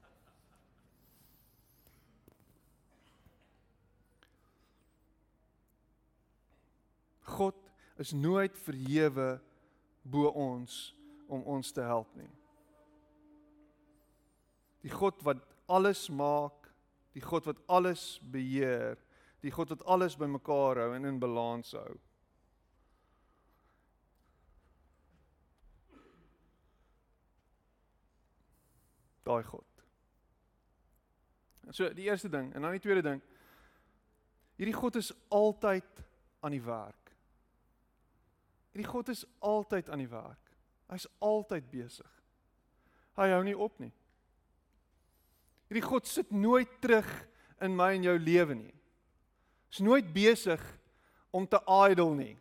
[7.32, 7.58] God
[8.00, 9.40] is nooit verhewe
[10.02, 10.96] bo ons
[11.32, 12.30] om ons te help nie.
[14.82, 16.72] Die God wat alles maak,
[17.16, 18.98] die God wat alles beheer,
[19.42, 21.98] die God wat alles bymekaar hou en in balans hou.
[29.26, 29.68] Daai God.
[31.72, 33.22] So die eerste ding en dan die tweede ding.
[34.60, 36.04] Hierdie God is altyd
[36.42, 37.14] aan die werk.
[38.74, 40.52] Hierdie God is altyd aan die werk.
[40.92, 42.12] Hy's altyd besig.
[43.18, 43.94] Hy hou nie op nie.
[45.72, 47.08] Hierdie God sit nooit terug
[47.64, 48.81] in my en jou lewe nie.
[49.72, 50.62] Hy's nooit besig
[51.32, 52.36] om te idle nie.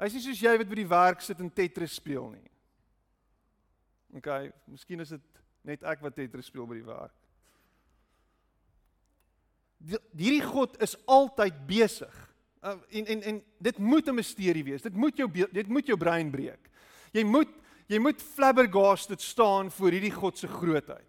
[0.00, 2.50] Hy's nie soos jy wat by die werk sit en Tetris speel nie.
[4.20, 4.28] OK,
[4.68, 7.16] miskien is dit net ek wat Tetris speel by die werk.
[10.12, 12.12] Hierdie God is altyd besig.
[12.60, 14.82] Uh, en en en dit moet 'n misterie wees.
[14.82, 16.68] Dit moet jou dit moet jou brein breek.
[17.12, 17.48] Jy moet
[17.88, 21.08] jy moet flabbergasted staan voor hierdie God se grootheid.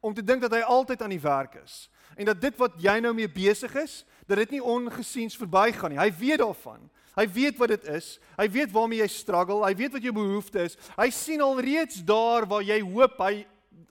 [0.00, 3.00] Om te dink dat hy altyd aan die werk is en dat dit wat jy
[3.00, 6.00] nou mee besig is, dat dit nie ongesiens verbygaan nie.
[6.00, 6.82] Hy weet daarvan.
[7.18, 8.14] Hy weet wat dit is.
[8.38, 9.64] Hy weet waarmee jy struggle.
[9.66, 10.76] Hy weet wat jou behoefte is.
[10.96, 13.42] Hy sien alreeds daar waar jy hoop hy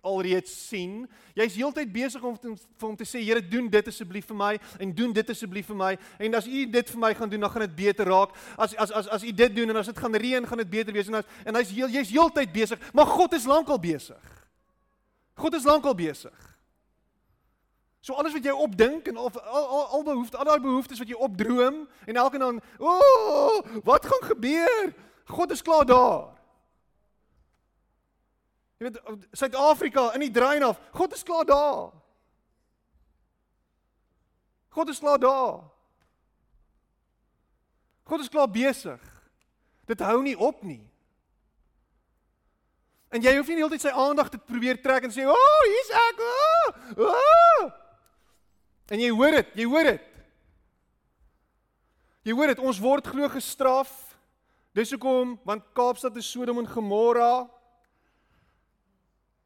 [0.05, 1.03] alreeds sien.
[1.37, 4.51] Jy's heeltyd besig om te, vir hom te sê, Here, doen dit asseblief vir my
[4.79, 5.91] en doen dit asseblief vir my.
[6.19, 8.35] En as u dit vir my gaan doen, dan gaan dit beter raak.
[8.57, 10.95] As as as as u dit doen en as dit gaan reën, gaan dit beter
[10.95, 14.37] wees en as en hy's heel jy's heeltyd besig, maar God is lankal besig.
[15.39, 16.35] God is lankal besig.
[17.99, 21.07] So alles wat jy opdink en of al al, al behoeftes, al daai behoeftes wat
[21.11, 24.93] jy opdroom en elke dan, o, oh, wat gaan gebeur?
[25.29, 26.29] God is klaar daar.
[28.79, 29.01] Jy weet
[29.35, 30.79] Suid-Afrika in die drein af.
[30.95, 31.91] God is klaar daar.
[34.69, 35.59] God is klaar daar.
[38.07, 39.01] God is klaar besig.
[39.85, 40.85] Dit hou nie op nie.
[43.09, 45.89] En jy hoef nie heeltyd sy aandag te probeer trek en sê, "O, oh, hier's
[45.89, 46.73] ek." O!
[47.03, 47.88] Oh, oh.
[48.89, 50.05] En jy hoor dit, jy hoor dit.
[52.27, 53.91] Jy hoor dit, ons word glo gestraf.
[54.77, 57.47] Dis hoekom want Kaapstad is Sodom en Gomorra.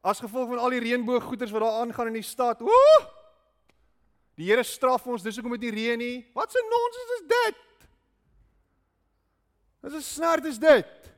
[0.03, 2.63] As gevolg van al die reënbooggoeters wat daar aangaan in die stad.
[2.63, 3.03] Ooh!
[4.39, 6.25] Die Here straf ons, dis hoekom dit nie reën nie.
[6.33, 7.61] Wat 'n nonsens is dit?
[9.83, 11.11] Dis 'n snert is dit.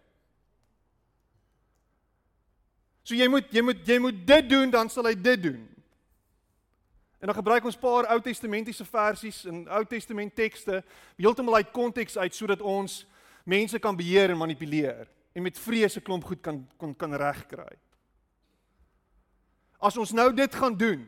[3.04, 5.75] So jy moet jy moet jy moet dit doen dan sal hy dit doen.
[7.19, 10.84] En dan gebruik ons paar Ou Testamentiese versies en Ou Testament tekste
[11.15, 13.04] heeltemal uit konteks uit sodat ons
[13.45, 17.78] mense kan beheer en manipuleer en met vrese klomp goed kan kan kan regkry.
[19.80, 21.06] As ons nou dit gaan doen,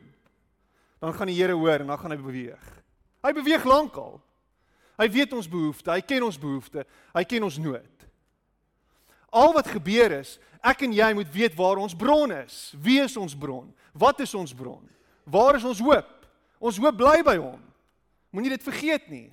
[1.00, 2.66] dan gaan die Here hoor en dan gaan hy beweeg.
[3.22, 4.20] Hy beweeg lankal.
[4.98, 8.06] Hy weet ons behoeftes, hy ken ons behoeftes, hy ken ons nood.
[9.30, 12.72] Al wat gebeur is, ek en jy moet weet waar ons bron is.
[12.74, 13.68] Wie is ons bron?
[13.94, 14.82] Wat is ons bron?
[15.28, 16.08] Waar is ons hoop?
[16.58, 17.60] Ons hoop bly by hom.
[18.32, 19.28] Moenie dit vergeet nie.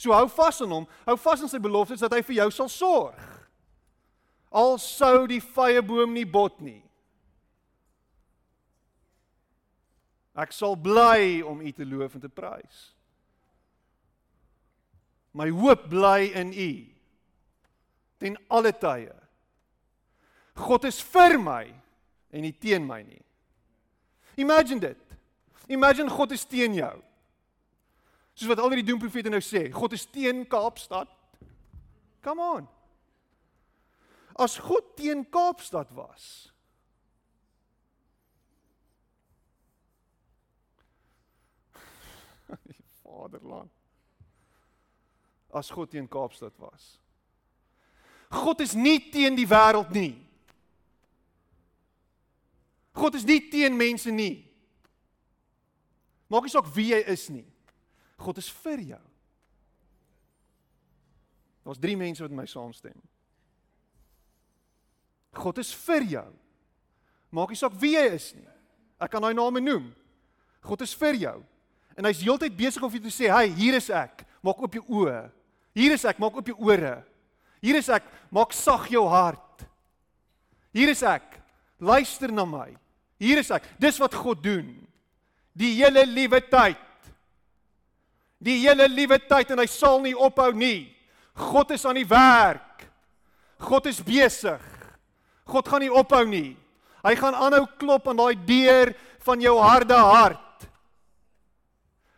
[0.00, 2.70] So hou vas aan hom, hou vas aan sy beloftes dat hy vir jou sal
[2.72, 3.26] sorg.
[4.50, 6.80] Al sou die vrye boom nie bot nie.
[10.40, 12.88] Ek sal bly om U te loof en te prys.
[15.36, 16.72] My hoop bly in U
[18.20, 19.12] ten alle tye.
[20.60, 21.64] God is vir my
[22.32, 23.22] en nie teen my nie.
[24.40, 25.09] Imagine dit.
[25.70, 27.02] Imagine God is teen jou.
[28.34, 31.06] Soos wat al die doemprofete nou sê, God is teen Kaapstad.
[32.24, 32.66] Come on.
[34.34, 36.50] As God teen Kaapstad was,
[43.04, 43.70] Vaderland.
[45.54, 46.98] As God teen Kaapstad was.
[48.30, 50.18] God is nie teen die wêreld nie.
[52.90, 54.49] God is nie teen mense nie.
[56.30, 57.46] Maak nie saak wie jy is nie.
[58.20, 59.04] God is vir jou.
[61.66, 62.96] Daar's 3 mense wat met my saamstem.
[65.36, 66.28] God is vir jou.
[67.34, 68.46] Maak nie saak wie jy is nie.
[69.00, 69.90] Ek kan daai name noem.
[70.66, 71.36] God is vir jou.
[71.96, 74.24] En hy's heeltyd besig om vir jou te sê, "Hey, hier is ek.
[74.42, 75.30] Maak oop jou oë.
[75.74, 76.18] Hier is ek.
[76.18, 77.04] Maak oop jou ore.
[77.62, 78.04] Hier is ek.
[78.32, 79.66] Maak sag jou hart.
[80.72, 81.40] Hier is ek.
[81.80, 82.76] Luister na my.
[83.18, 83.62] Hier is ek.
[83.80, 84.89] Dis wat God doen.
[85.58, 86.78] Die hele liewe tyd.
[88.40, 90.88] Die hele liewe tyd en hy sal nie ophou nie.
[91.36, 92.86] God is aan die werk.
[93.60, 94.62] God is besig.
[95.50, 96.56] God gaan nie ophou nie.
[97.04, 98.92] Hy gaan aanhou klop aan daai deur
[99.24, 100.66] van jou harde hart.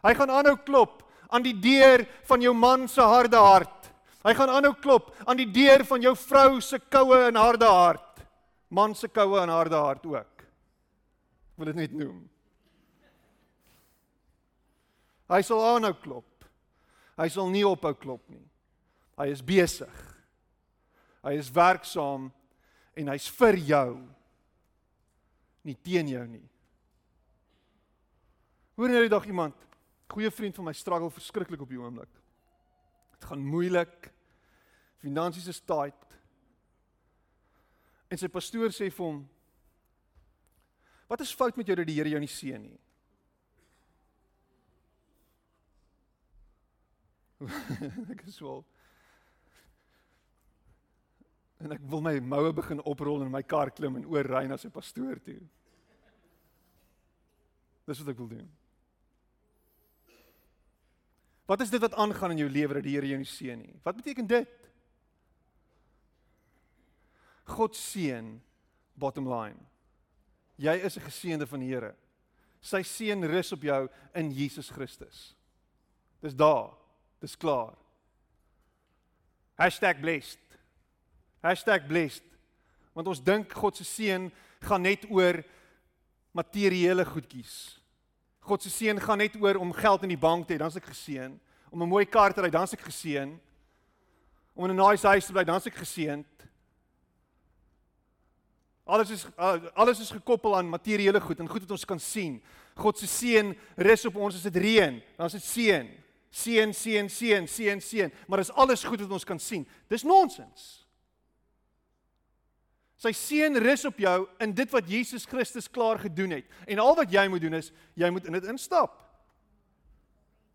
[0.03, 3.91] Hy gaan aanhou klop aan die deur van jou man se harde hart.
[4.23, 8.23] Hy gaan aanhou klop aan die deur van jou vrou se koue en harde hart.
[8.71, 10.47] Man se koue en harde hart ook.
[10.47, 12.21] Ek wil dit net noem.
[15.31, 16.47] Hy sal aanhou klop.
[17.21, 18.45] Hy sal nie ophou klop nie.
[19.21, 19.99] Hy is besig.
[21.23, 22.31] Hy is werksaam
[22.99, 23.91] en hy's vir jou.
[25.63, 26.45] Nie teen jou nie.
[28.77, 29.55] Hoor nou die dag iemand,
[30.11, 32.11] goeie vriend van my struggle verskriklik op die oomblik.
[33.15, 34.09] Dit gaan moeilik.
[35.03, 36.17] Finansies is tight.
[38.11, 39.23] En sy pastoor sê vir hom:
[41.09, 42.79] "Wat is fout met jou dat die Here jou nie seën nie?"
[48.15, 48.65] Ek is wel
[51.63, 54.59] en ek wil my moue begin oprol en my kar klim en oor ry na
[54.59, 55.39] sy pastoor toe.
[57.87, 58.49] Dis wat ek wil doen.
[61.51, 63.75] Wat is dit wat aangaan in jou lewe dat die Here jou nie seën nie?
[63.85, 64.59] Wat beteken dit?
[67.53, 68.37] God seën
[68.99, 69.59] bottom line.
[70.57, 71.95] Jy is 'n geseënde van die Here.
[72.61, 75.35] Sy seën rus op jou in Jesus Christus.
[76.21, 76.82] Dis daar.
[77.23, 77.75] Dis klaar.
[80.01, 80.39] #blessed.
[81.87, 82.25] #blessed.
[82.93, 84.31] Want ons dink God se seën
[84.61, 85.45] gaan net oor
[86.35, 87.79] materiële goedjies.
[88.41, 90.91] God se seën gaan net oor om geld in die bank te hê, dan's ek
[90.91, 91.39] geseën.
[91.71, 93.39] Om 'n mooi kar te ry, dan's ek geseën.
[94.55, 96.27] Om in 'n nice huis te bly, dan's ek geseënd.
[98.85, 99.27] Alles is
[99.75, 102.43] alles is gekoppel aan materiële goed en goed wat ons kan sien.
[102.75, 107.49] God se seën rus op ons as dit reën, dan's dit seën seën seën seën
[107.49, 109.67] seën seën maar dis alles goed wat ons kan sien.
[109.93, 110.83] Dis nonsens.
[113.03, 116.47] Sy seën rus op jou in dit wat Jesus Christus klaar gedoen het.
[116.71, 118.95] En al wat jy moet doen is jy moet in dit instap.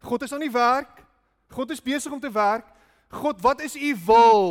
[0.07, 1.03] God is aan die werk.
[1.53, 2.65] God is besig om te werk.
[3.11, 4.47] God wat is u wil?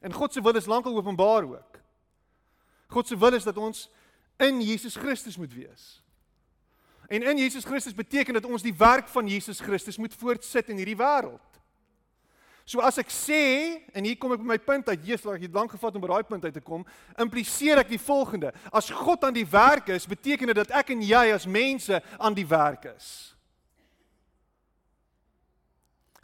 [0.00, 1.80] En God se wil is lankal openbaar ook.
[2.88, 3.88] God se wil is dat ons
[4.36, 5.98] in Jesus Christus moet wees
[7.08, 10.76] En in Jesus Christus beteken dat ons die werk van Jesus Christus moet voortsit in
[10.76, 11.44] hierdie wêreld.
[12.68, 13.40] So as ek sê
[13.96, 16.10] en hier kom ek by my punt uit, Jesus, ek het lank gevat om by
[16.10, 16.82] daai punt uit te kom,
[17.16, 21.00] impliseer ek die volgende: As God aan die werk is, beteken dit dat ek en
[21.00, 23.08] jy as mense aan die werk is.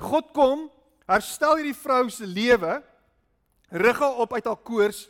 [0.05, 0.67] God kom,
[1.09, 2.77] herstel hierdie vrou se lewe,
[3.73, 5.07] rig haar op uit haar koors,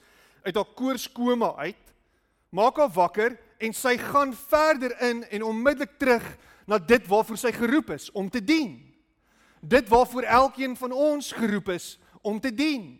[0.46, 1.82] uit haar koorskoma uit,
[2.54, 3.34] maak haar wakker
[3.64, 6.24] en sy gaan verder in en onmiddellik terug
[6.68, 8.76] na dit waarvoor sy geroep is om te dien.
[9.60, 12.98] Dit waarvoor elkeen van ons geroep is om te dien.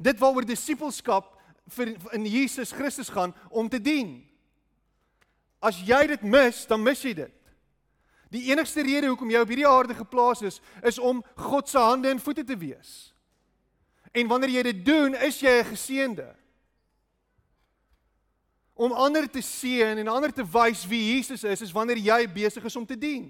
[0.00, 1.36] Dit waaroor disippelskap
[1.76, 4.22] vir in Jesus Christus gaan om te dien.
[5.60, 7.36] As jy dit mis, dan mis jy dit.
[8.30, 12.08] Die enigste rede hoekom jy op hierdie aarde geplaas is, is om God se hande
[12.08, 13.10] en voete te wees.
[14.14, 16.28] En wanneer jy dit doen, is jy 'n geseënde
[18.80, 22.64] om ander te seën en ander te wys wie Jesus is, is wanneer jy besig
[22.64, 23.28] is om te dien.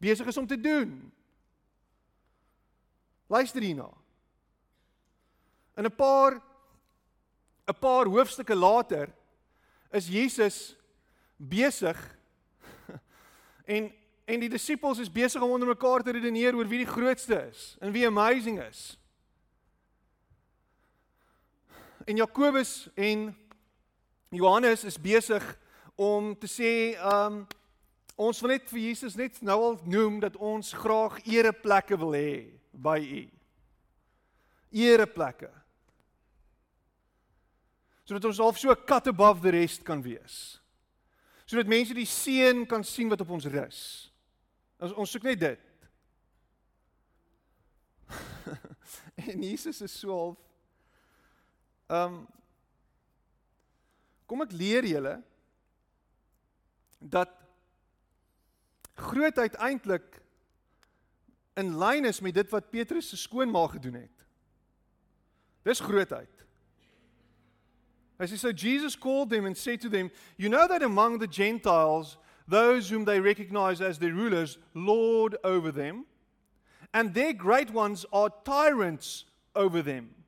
[0.00, 1.12] besig is om te doen.
[3.28, 3.90] Luister hierna.
[5.76, 6.40] In 'n paar
[7.68, 9.12] 'n paar hoofstukke later
[9.92, 10.76] is Jesus
[11.36, 11.98] besig
[13.76, 13.92] en
[14.24, 17.76] en die disippels is besig om onder mekaar te redeneer oor wie die grootste is
[17.80, 18.98] en wie amazing is.
[22.04, 23.36] En Jakobus en
[24.30, 25.42] Johannes is besig
[25.98, 27.42] om te sê, um
[28.20, 32.52] ons wil net vir Jesus net nou al noem dat ons graag ereplekke wil hê
[32.70, 33.22] by U.
[34.76, 35.48] Ereplekke.
[38.04, 40.60] Sodat ons half so cut above the rest kan wees.
[41.48, 43.80] Sodat mense die seën kan sien wat op ons rus.
[44.78, 45.66] Ons ons soek net dit.
[49.32, 50.38] en Jesus is so half
[51.90, 52.28] um,
[54.30, 55.16] Kom ek leer julle
[57.02, 57.32] dat
[59.00, 60.20] grootheid eintlik
[61.58, 64.26] in lyn is met dit wat Petrus se skoonma gedoen het.
[65.66, 66.44] Dis grootheid.
[68.20, 71.26] Hy sê so Jesus called them and said to them, "You know that among the
[71.26, 72.16] Gentiles
[72.46, 76.06] those whom they recognize as their rulers lord over them,
[76.92, 79.24] and their great ones are tyrants
[79.56, 80.19] over them."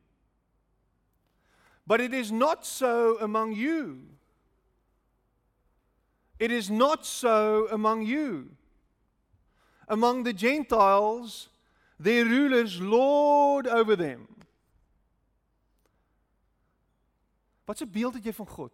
[1.86, 4.02] But it is not so among you.
[6.38, 8.50] It is not so among you.
[9.88, 11.48] Among the Gentiles,
[11.98, 14.28] their rulers lord over them.
[17.64, 18.72] Wat 'n beeld het jy van God?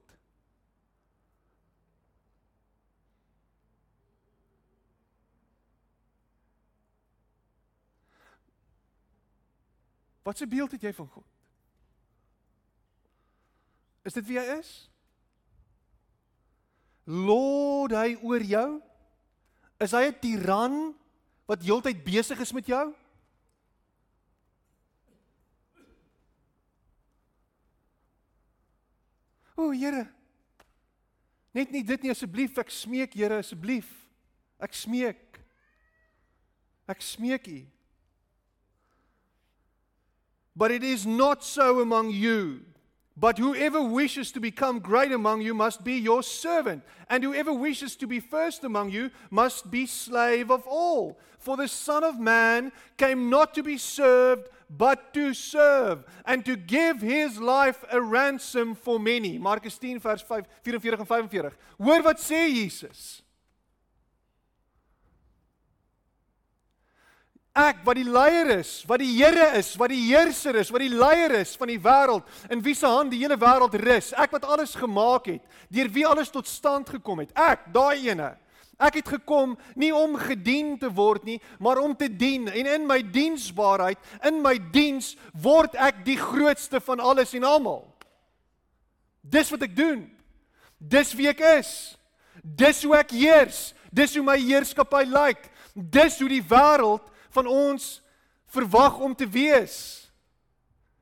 [10.23, 11.38] Wat 'n beeld het jy van God?
[14.09, 14.71] Is dit wie hy is?
[17.05, 18.69] Lord hy oor jou?
[19.85, 20.77] Is hy 'n tiran
[21.49, 22.87] wat heeltyd besig is met jou?
[29.59, 30.07] O, Here.
[31.53, 33.89] Net nie dit nie asseblief, ek smeek Here asseblief.
[34.59, 35.41] Ek smeek.
[36.89, 37.61] Ek smeek U.
[40.57, 42.65] But it is not so among you.
[43.21, 47.97] But whoever wishes to become great among you must be your servant, and whoever wishes
[47.97, 51.19] to be first among you must be slave of all.
[51.39, 56.55] For the Son of Man came not to be served, but to serve, and to
[56.55, 59.37] give his life a ransom for many.
[59.37, 61.57] Markus 10 vers 5 44 en 45.
[61.79, 63.23] Hoor wat sê Jesus?
[67.59, 70.93] Ek wat die leier is, wat die Here is, wat die heerser is, wat die
[70.93, 74.13] leier is van die wêreld, in wie se hand die hele wêreld rus.
[74.15, 75.43] Ek wat alles gemaak het,
[75.73, 77.35] deur wie alles tot stand gekom het.
[77.35, 78.37] Ek, daai ene.
[78.79, 82.87] Ek het gekom nie om gedien te word nie, maar om te dien en in
[82.87, 83.99] my diensbaarheid,
[84.31, 87.83] in my diens word ek die grootste van alles en almal.
[89.27, 90.07] Dis wat ek doen.
[90.79, 91.73] Dis wie ek is.
[92.39, 93.73] Dis hoe ek heers.
[93.91, 95.49] Dis hoe my heerskappy lyk.
[95.75, 97.03] Dis hoe die wêreld
[97.35, 97.99] van ons
[98.53, 100.09] verwag om te wees.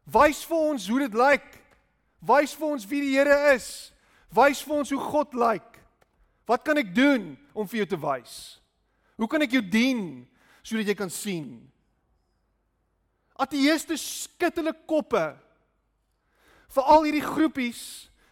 [0.06, 1.46] Wys vir ons hoe dit lyk.
[2.26, 3.92] Wys vir ons wie die Here is.
[4.34, 5.72] Wys vir ons hoe God lyk.
[6.46, 8.34] Wat kan ek doen om vir jou te wys?
[9.18, 10.26] Hoe kan ek jou dien
[10.62, 11.48] sodat jy kan sien?
[13.36, 15.24] Ateëste skud hulle koppe
[16.76, 17.82] vir al hierdie groepies,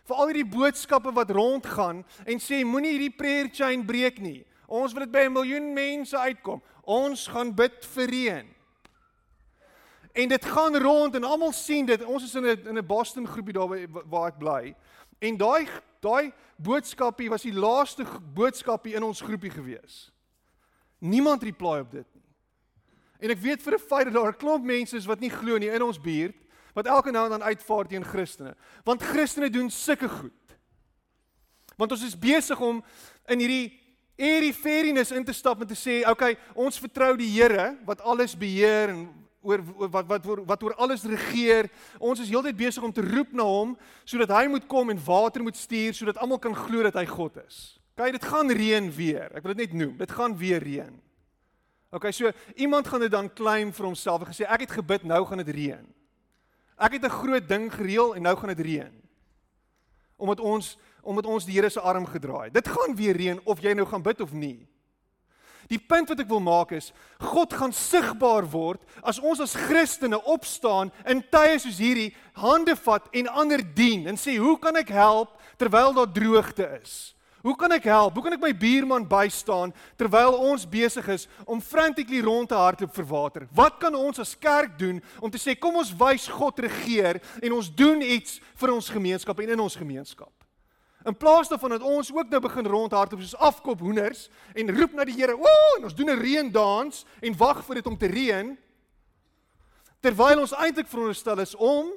[0.05, 4.43] vir al hierdie boodskappe wat rondgaan en sê moenie hierdie prayer chain breek nie.
[4.75, 6.63] Ons wil dit by 'n miljoen mense uitkom.
[6.83, 8.47] Ons gaan bid vir reën.
[10.13, 12.05] En dit gaan rond en almal sien dit.
[12.05, 13.69] Ons is in 'n in 'n Boston groepie daar
[14.09, 14.75] waar, ek bly.
[15.19, 15.69] En daai
[16.01, 18.05] daai boodskapie was die laaste
[18.35, 20.13] boodskapie in ons groepie gewees.
[20.99, 22.25] Niemand reply op dit nie.
[23.19, 25.59] En ek weet vir 'n feit dat daar 'n klomp mense is wat nie glo
[25.59, 26.37] nie in ons buurt
[26.75, 28.57] wat elke nou en dan uitvaar teen Christene.
[28.85, 30.59] Want Christene doen sulke goed.
[31.77, 32.85] Want ons is besig om
[33.27, 33.84] in hierdie
[34.17, 38.01] hierdie fairiness in te stap en te sê, "Oké, okay, ons vertrou die Here wat
[38.01, 39.09] alles beheer en
[39.43, 39.61] oor
[39.91, 41.71] wat wat wat, wat oor alles regeer.
[41.99, 45.43] Ons is heeltyd besig om te roep na hom sodat hy moet kom en water
[45.43, 49.31] moet stuur sodat almal kan glo dat hy God is." Kyk, dit gaan reën weer.
[49.37, 49.97] Ek wil dit net noem.
[49.97, 51.01] Dit gaan weer reën.
[51.95, 55.21] OK, so iemand gaan dit dan claim vir homself en gesê ek het gebid, nou
[55.29, 55.85] gaan dit reën.
[56.75, 58.93] Ek het 'n groot ding gereël en nou gaan dit reën.
[60.17, 62.51] Omdat ons omdat ons die Here se arm gedraai.
[62.53, 64.67] Dit gaan weer reën of jy nou gaan bid of nie.
[65.73, 66.91] Die punt wat ek wil maak is,
[67.23, 73.09] God gaan sigbaar word as ons as Christene opstaan in tye soos hierdie, hande vat
[73.17, 77.15] en ander dien en sê, "Hoe kan ek help terwyl daar droogte is?
[77.45, 78.15] Hoe kan ek help?
[78.15, 82.95] Hoe kan ek my buurman bystaan terwyl ons besig is om frantically rond te hardloop
[82.95, 83.49] vir water?
[83.53, 87.53] Wat kan ons as kerk doen om te sê kom ons wys God regeer en
[87.53, 90.44] ons doen iets vir ons gemeenskap en in ons gemeenskap?
[91.05, 95.05] In plaas daarvan dat ons ook nou begin rondhardloop soos afkop hoenders en roep na
[95.05, 98.59] die Here, "Ooh!" en ons doen 'n reendans en wag vir dit om te reën,
[100.01, 101.93] terwyl ons eintlik veronderstel is om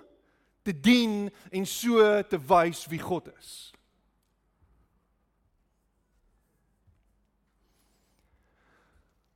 [0.63, 3.73] te dien en so te wys wie God is.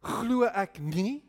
[0.01, 1.23] Glo ek nie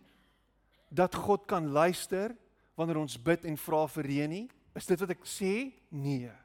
[0.89, 2.37] dat God kan luister
[2.75, 4.51] wanneer ons bid en vra vir reën nie?
[4.75, 5.73] Is dit wat ek sê?
[5.89, 6.42] Nee.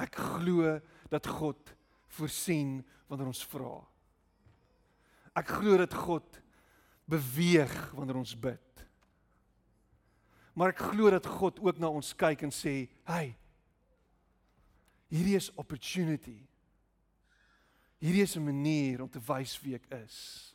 [0.00, 0.78] Ek glo
[1.10, 1.74] dat God
[2.16, 3.76] voorsien wanneer ons vra.
[5.34, 6.40] Ek glo dat God
[7.10, 8.84] beweeg wanneer ons bid.
[10.54, 13.36] Maar ek glo dat God ook na ons kyk en sê, "Hey,
[15.10, 16.46] hierdie is opportunity.
[17.98, 20.54] Hierdie is 'n manier om te wys wie ek is.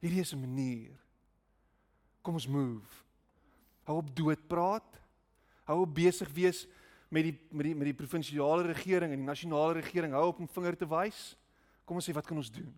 [0.00, 0.98] Hierdie is 'n manier.
[2.22, 3.04] Kom ons move.
[3.84, 5.00] Hou op dood praat.
[5.64, 6.66] Hou op besig wees
[7.12, 10.48] met die met die met die provinsiale regering en die nasionale regering hou op om
[10.48, 11.20] vinger te wys.
[11.84, 12.72] Kom ons sê wat kan ons doen?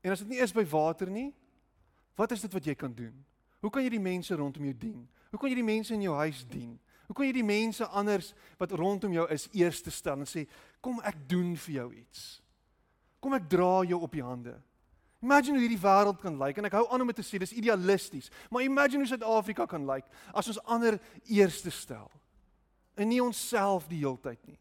[0.00, 1.28] En as dit nie is by water nie,
[2.16, 3.12] wat is dit wat jy kan doen?
[3.60, 5.02] Hoe kan jy die mense rondom jou dien?
[5.28, 6.78] Hoe kan jy die mense in jou huis dien?
[7.10, 10.46] Hoe kan jy die mense anders wat rondom jou is eerste stel en sê
[10.80, 12.22] kom ek doen vir jou iets?
[13.20, 14.56] Kom ek dra jou op die hande.
[15.20, 18.30] Imagine hoe hierdie wêreld kan lyk en ek hou aan om te sê, dis idealisties.
[18.48, 20.96] Maar imagine hoe Suid-Afrika kan lyk as ons ander
[21.28, 22.08] eerste stel.
[22.96, 24.58] En nie onsself die heeltyd nie.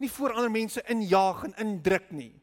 [0.00, 2.34] Nie voor ander mense injaag en indruk nie.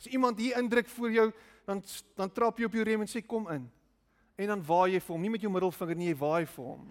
[0.00, 1.28] As iemand hier indruk voor jou,
[1.68, 1.82] dan
[2.16, 3.68] dan trap jy op jou rem en sê kom in.
[4.38, 6.84] En dan waai jy vir hom, nie met jou middelvinger nie, jy waai vir hom.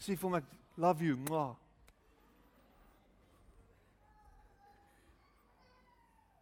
[0.00, 0.46] Sê vir hom ek
[0.80, 1.18] love you.
[1.28, 1.52] Mwah.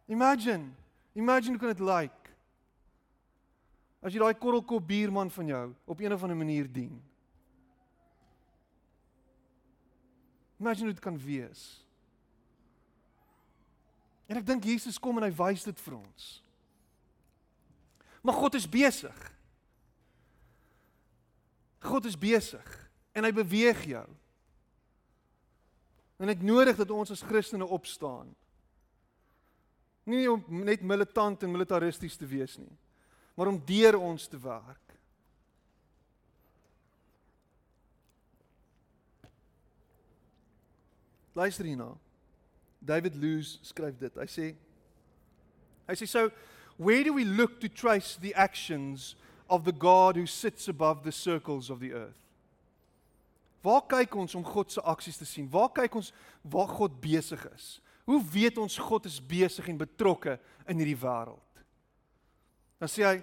[0.09, 0.71] Imagine,
[1.13, 2.18] imagine hoe kan dit lyk?
[3.99, 6.93] As jy daai korrelkop buurman van jou op een of ander manier dien.
[10.59, 11.63] Imagine hoe dit kan wees.
[14.27, 16.29] En ek dink Jesus kom en hy wys dit vir ons.
[18.23, 19.19] Maar God is besig.
[21.83, 22.67] God is besig
[23.15, 24.07] en hy beweeg jou.
[26.19, 28.27] En ek nodig dat ons as Christene opstaan.
[30.07, 32.71] Nie om net militant en militaristies te wees nie
[33.39, 34.95] maar om deur ons te werk.
[41.31, 41.93] Luister hierna.
[42.79, 44.19] David Lewis skryf dit.
[44.19, 44.49] Hy sê
[45.87, 46.25] hy sê so
[46.75, 49.15] where do we look to trace the actions
[49.47, 52.19] of the God who sits above the circles of the earth?
[53.63, 55.47] Waar kyk ons om God se aksies te sien?
[55.47, 56.11] Waar kyk ons
[56.43, 57.77] waar God besig is?
[58.03, 60.35] Hoe weet ons God is besig en betrokke
[60.67, 61.39] in hierdie wêreld?
[62.79, 63.21] Dan sê hy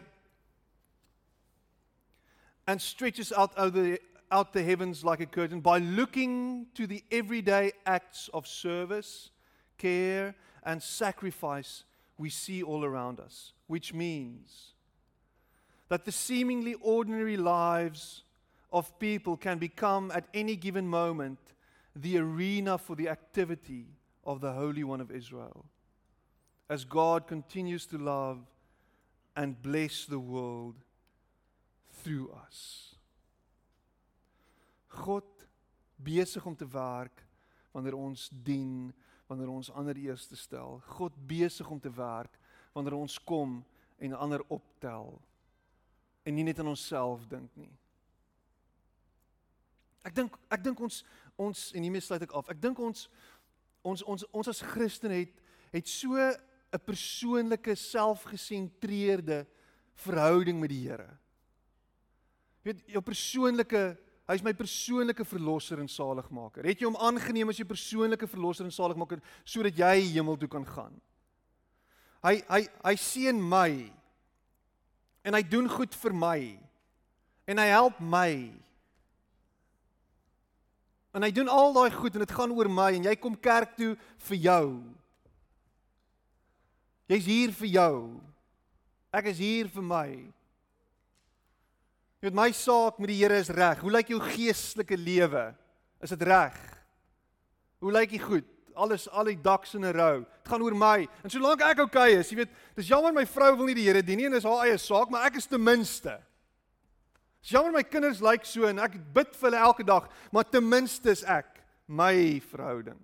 [2.66, 3.96] and stretches out over
[4.30, 9.30] out the heavens like a curtain by looking to the everyday acts of service,
[9.78, 10.34] care
[10.64, 11.84] and sacrifice
[12.18, 14.74] we see all around us, which means
[15.88, 18.24] that the seemingly ordinary lives
[18.72, 21.38] of people can become at any given moment
[21.94, 23.86] the arena for the activity
[24.24, 25.64] of the Holy One of Israel.
[26.68, 28.38] As God continues to love
[29.36, 30.74] and bless the world
[32.02, 32.96] through us.
[34.88, 35.24] God
[35.96, 37.24] besig om te werk
[37.70, 38.92] wanneer ons dien,
[39.26, 40.80] wanneer ons ander eerste stel.
[40.96, 42.38] God besig om te werk
[42.72, 43.60] wanneer ons kom
[43.98, 45.16] en ander optel
[46.26, 47.70] en nie net aan onsself dink nie.
[50.06, 51.02] Ek dink ek dink ons
[51.36, 52.48] ons en hiermee sluit ek af.
[52.52, 53.06] Ek dink ons
[53.86, 55.42] ons ons ons as Christen het
[55.74, 56.16] het so
[56.76, 59.46] 'n persoonlike selfgesentreerde
[60.04, 61.08] verhouding met die Here.
[62.62, 63.96] Jy weet jou persoonlike
[64.26, 66.66] hy's my persoonlike verlosser en saligmaker.
[66.66, 70.66] Het jy hom aangeneem as jou persoonlike verlosser en saligmaker sodat jy hemel toe kan
[70.66, 70.96] gaan?
[72.26, 73.70] Hy hy hy seën my
[75.26, 76.40] en hy doen goed vir my
[77.46, 78.32] en hy help my.
[81.14, 83.78] En hy doen al daai goed en dit gaan oor my en jy kom kerk
[83.78, 83.94] toe
[84.26, 84.66] vir jou.
[87.06, 87.98] Jy's hier vir jou.
[89.14, 90.08] Ek is hier vir my.
[92.16, 93.80] Jy weet my saak met die Here is reg.
[93.84, 95.50] Hoe lyk jou geestelike lewe?
[96.02, 96.56] Is dit reg?
[97.84, 98.48] Hoe lyk dit goed?
[98.76, 100.18] Alles al die daks in 'n rou.
[100.20, 101.08] Dit gaan oor my.
[101.24, 103.86] En solank ek oukei okay is, jy weet, dis jammer my vrou wil nie die
[103.86, 106.20] Here dien nie en dis haar eie saak, maar ek is ten minste.
[107.40, 110.68] Dis jammer my kinders lyk so en ek bid vir hulle elke dag, maar ten
[110.68, 112.98] minste is ek my verhouding.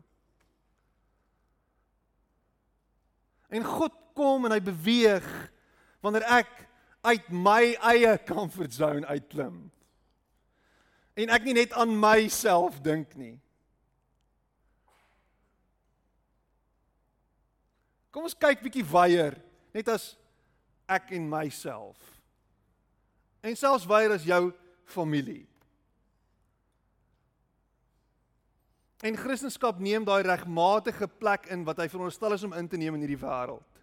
[3.53, 5.29] En God kom en hy beweeg
[6.05, 6.51] wanneer ek
[7.03, 9.67] uit my eie comfort zone uitklim.
[11.19, 13.37] En ek nie net aan myself dink nie.
[18.13, 19.39] Kom ons kyk bietjie weier,
[19.73, 20.13] net as
[20.89, 21.97] ek en myself.
[23.43, 24.51] En selfs weier as jou
[24.89, 25.47] familie.
[29.03, 32.95] En Christendom neem daai regmatige plek in wat hy veronderstel is om in te neem
[32.95, 33.83] in hierdie wêreld.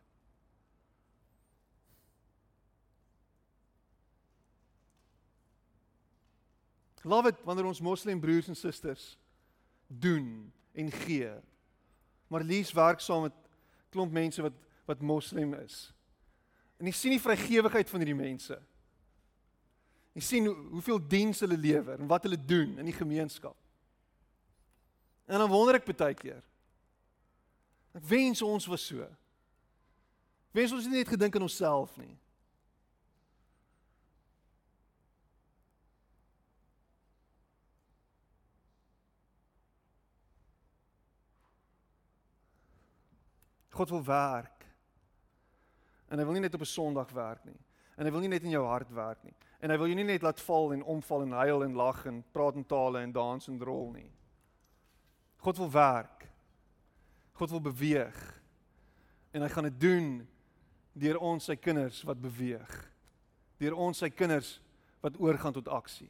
[7.03, 9.17] Love it wanneer ons moslim broers en susters
[9.87, 11.31] doen en gee.
[12.31, 13.35] Maar lees werk saam met
[13.91, 15.91] klomp mense wat wat moslim is.
[16.81, 18.55] En jy sien die vrygewigheid van hierdie mense.
[20.17, 23.53] Jy sien hoe, hoeveel diens hulle lewer en wat hulle doen in die gemeenskap.
[25.29, 26.41] En dan wonder ek baie keer.
[27.93, 29.05] Ek wens ons was so.
[30.57, 32.15] Wens ons het net gedink aan onsself nie.
[43.77, 44.65] God wil werk.
[46.09, 47.59] En hy wil nie net op 'n Sondag werk nie.
[47.95, 49.35] En hy wil nie net in jou hart werk nie.
[49.61, 52.23] En hy wil jou nie net laat val en omval en huil en lag en
[52.31, 54.11] praat in tale en dans en rol nie.
[55.39, 56.27] God wil werk.
[57.39, 58.17] God wil beweeg.
[59.31, 60.07] En hy gaan dit doen
[60.99, 62.71] deur ons sy kinders wat beweeg.
[63.59, 64.57] Deur ons sy kinders
[65.03, 66.09] wat oorgaan tot aksie.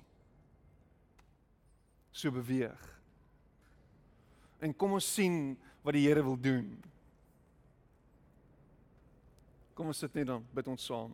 [2.11, 2.85] So beweeg.
[4.59, 5.53] En kom ons sien
[5.85, 6.71] wat die Here wil doen.
[9.77, 11.13] Kom ons sit net dan bid ons saam.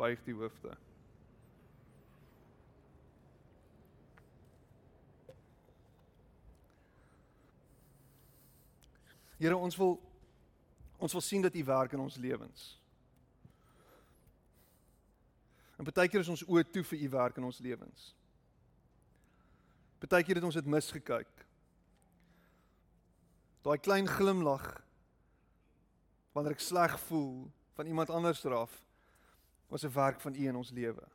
[0.00, 0.72] Buig die hoofde.
[9.40, 9.96] Here ons wil
[11.00, 12.64] ons wil sien dat U werk in ons lewens.
[15.80, 18.10] En baie keer is ons oë toe vir U werk in ons lewens.
[20.04, 21.46] Baie keer het ons dit misgekyk.
[23.64, 24.66] Daai klein glimlag
[26.36, 28.76] wanneer ek sleg voel van iemand anders af
[29.72, 31.06] was 'n werk van U in ons lewe.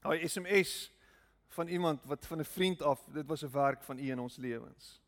[0.00, 0.92] Daai SMS
[1.48, 4.36] van iemand wat van 'n vriend af, dit was 'n werk van U in ons
[4.36, 5.00] lewens.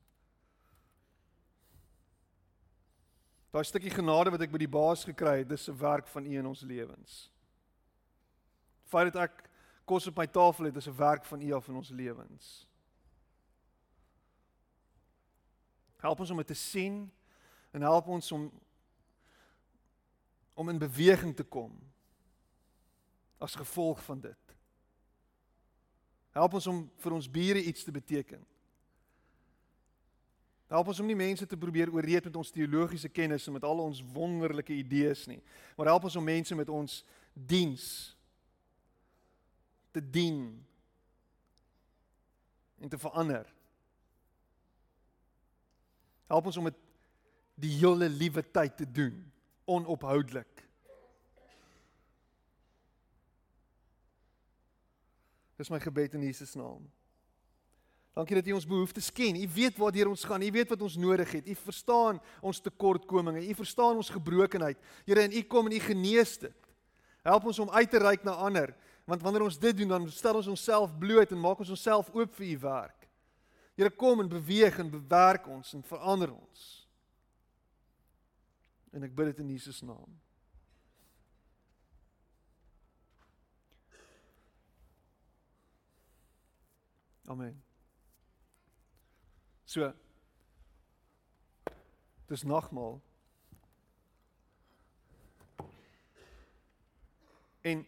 [3.57, 6.33] Daai stukkie genade wat ek by die baas gekry het, dis 'n werk van U
[6.39, 7.33] in ons lewens.
[8.85, 9.49] Feit dat ek
[9.89, 12.67] kos op my tafel het, is 'n werk van U af in ons lewens.
[15.97, 17.11] Help ons om dit te sien
[17.73, 18.53] en help ons om
[20.55, 21.73] om in beweging te kom
[23.39, 24.57] as gevolg van dit.
[26.31, 28.47] Help ons om vir ons bure iets te beteken.
[30.67, 33.85] Help ons om nie mense te probeer ooreed met ons teologiese kennis en met al
[33.85, 35.39] ons wonderlike idees nie,
[35.77, 37.85] maar help ons om mense met ons diens
[39.95, 40.41] te dien
[42.83, 43.47] en te verander.
[46.27, 46.83] Help ons om dit
[47.63, 49.23] die hele liewe tyd te doen,
[49.65, 50.67] onophoudelik.
[55.57, 56.83] Dis my gebed in Jesus naam.
[58.17, 59.37] Dankie dat U ons behoeftes ken.
[59.37, 60.43] U weet waartoe ons gaan.
[60.43, 61.49] U weet wat ons nodig het.
[61.49, 63.43] U verstaan ons tekortkominge.
[63.45, 64.79] U verstaan ons gebrokenheid.
[65.05, 66.71] Here, en U kom en U genees dit.
[67.27, 68.71] Help ons om uit te reik na ander,
[69.05, 72.39] want wanneer ons dit doen, dan stel ons onsself bloot en maak ons onsself oop
[72.39, 73.09] vir U werk.
[73.77, 76.65] Here, kom en beweeg en bewerk ons en verander ons.
[78.97, 80.09] En ek bid dit in Jesus naam.
[87.27, 87.66] Amen.
[89.67, 89.93] So
[92.27, 93.01] Dis nagmaal.
[97.61, 97.87] En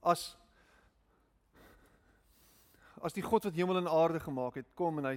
[0.00, 0.36] as
[3.00, 5.14] as die God wat hemel en aarde gemaak het, kom en hy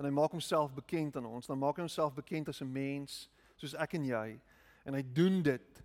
[0.00, 3.28] en hy maak homself bekend aan ons, dan maak hy homself bekend as 'n mens
[3.56, 4.40] soos ek en jy
[4.84, 5.82] en hy doen dit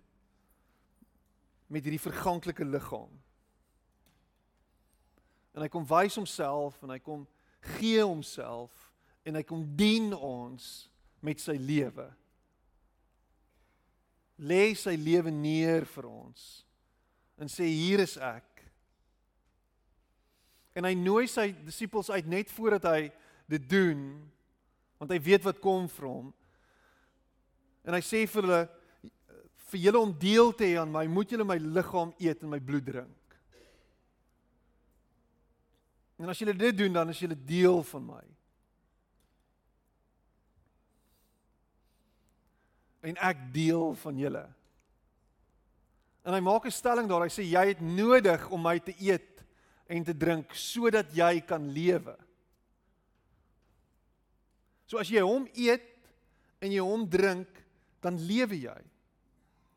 [1.66, 3.12] met hierdie verganklike liggaam
[5.56, 7.24] en hy kom wys homself en hy kom
[7.76, 8.92] gee homself
[9.26, 10.86] en hy kom dien ons
[11.24, 12.06] met sy lewe.
[14.36, 16.44] Lê sy lewe neer vir ons
[17.40, 18.44] en sê hier is ek.
[20.76, 23.00] En hy nooi sy disippels uit net voordat hy
[23.48, 24.08] dit doen
[25.00, 26.28] want hy weet wat kom vir hom.
[27.84, 28.62] En hy sê vir hulle
[29.66, 32.60] vir julle om deel te hê aan my, moet julle my liggaam eet en my
[32.62, 33.25] bloed drink.
[36.16, 38.22] En as julle dit doen, dan is julle deel van my.
[43.06, 44.44] En ek deel van julle.
[46.26, 47.22] En hy maak 'n stelling daar.
[47.22, 49.44] Hy sê jy het nodig om my te eet
[49.86, 52.16] en te drink sodat jy kan lewe.
[54.86, 55.86] So as jy hom eet
[56.58, 57.48] en jy hom drink,
[58.00, 58.82] dan lewe jy.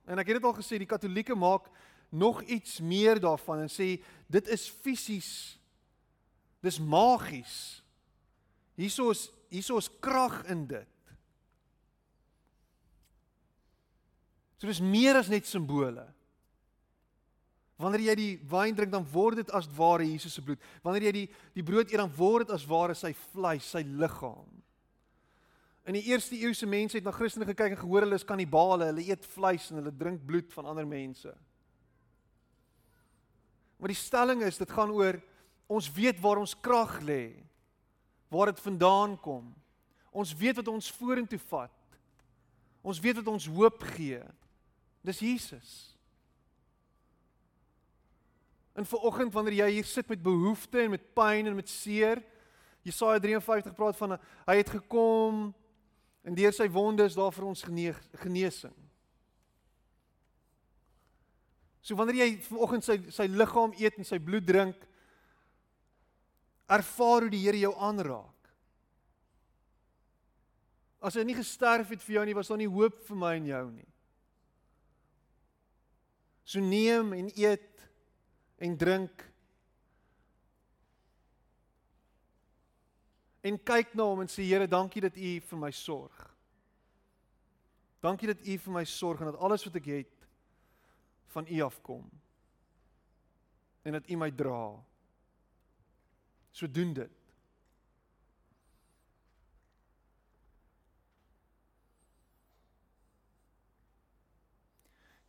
[0.05, 1.69] En ek het dit al gesê, die Katolieke maak
[2.09, 5.58] nog iets meer daarvan en sê dit is fisies.
[6.63, 7.81] Dis magies.
[8.79, 10.95] Hierso is hierso is krag in dit.
[14.59, 16.03] So dis meer as net simbole.
[17.79, 20.59] Wanneer jy die wyn drink dan word dit as ware Jesus se bloed.
[20.83, 24.49] Wanneer jy die die brood eet dan word dit as ware sy vleis, sy liggaam.
[25.87, 29.05] In die eerste eeuse mense het na Christene gekyk en gehoor hulle is kannibale, hulle
[29.07, 31.31] eet vleis en hulle drink bloed van ander mense.
[33.79, 35.21] Maar die stelling is dit gaan oor
[35.69, 37.37] ons weet waar ons krag lê.
[38.29, 39.45] Waar dit vandaan kom.
[40.09, 41.75] Ons weet wat ons vorentoe vat.
[42.81, 44.23] Ons weet wat ons hoop gee.
[45.05, 45.69] Dis Jesus.
[48.73, 52.21] En vir oggend wanneer jy hier sit met behoeftes en met pyn en met seer,
[52.87, 54.15] Jesaja 53 praat van
[54.47, 55.49] hy het gekom
[56.23, 57.65] en deur sy wonde is daar vir ons
[58.23, 58.75] genesing.
[61.83, 64.88] So wanneer jy vanoggend sy sy liggaam eet en sy bloed drink,
[66.69, 68.35] ervaar hoe die Here jou aanraak.
[70.99, 73.47] As hy nie gesterf het vir jou nie, was daar nie hoop vir my en
[73.47, 73.87] jou nie.
[76.49, 77.85] So neem en eet
[78.59, 79.23] en drink
[83.45, 86.25] en kyk na hom en sê Here, dankie dat U vir my sorg.
[88.03, 90.27] Dankie dat U vir my sorg en dat alles wat ek het
[91.31, 92.03] van U afkom.
[93.87, 94.61] En dat U my dra.
[96.51, 97.09] So doen dit.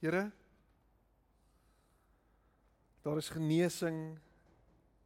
[0.00, 0.30] Here
[3.02, 4.18] Daar is genesing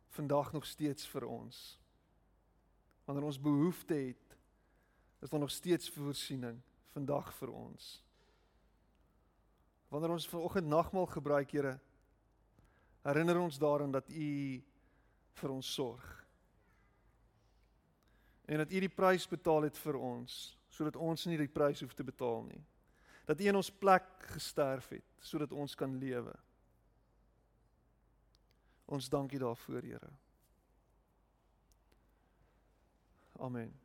[0.09, 1.79] vandag nog steeds vir ons.
[3.05, 4.37] Wanneer ons behoefte het,
[5.21, 6.59] is daar nog steeds voorsiening
[6.91, 8.03] vandag vir ons.
[9.89, 11.79] Wanneer ons vanoggend nagmaal gebruik, Here,
[13.03, 14.63] herinner ons daaraan dat U
[15.41, 16.07] vir ons sorg.
[18.45, 21.95] En dat U die prys betaal het vir ons, sodat ons nie die prys hoef
[21.97, 22.61] te betaal nie.
[23.25, 26.35] Dat U in ons plek gesterf het sodat ons kan lewe.
[28.93, 30.11] Ons dankie daarvoor, Here.
[33.41, 33.84] Amen.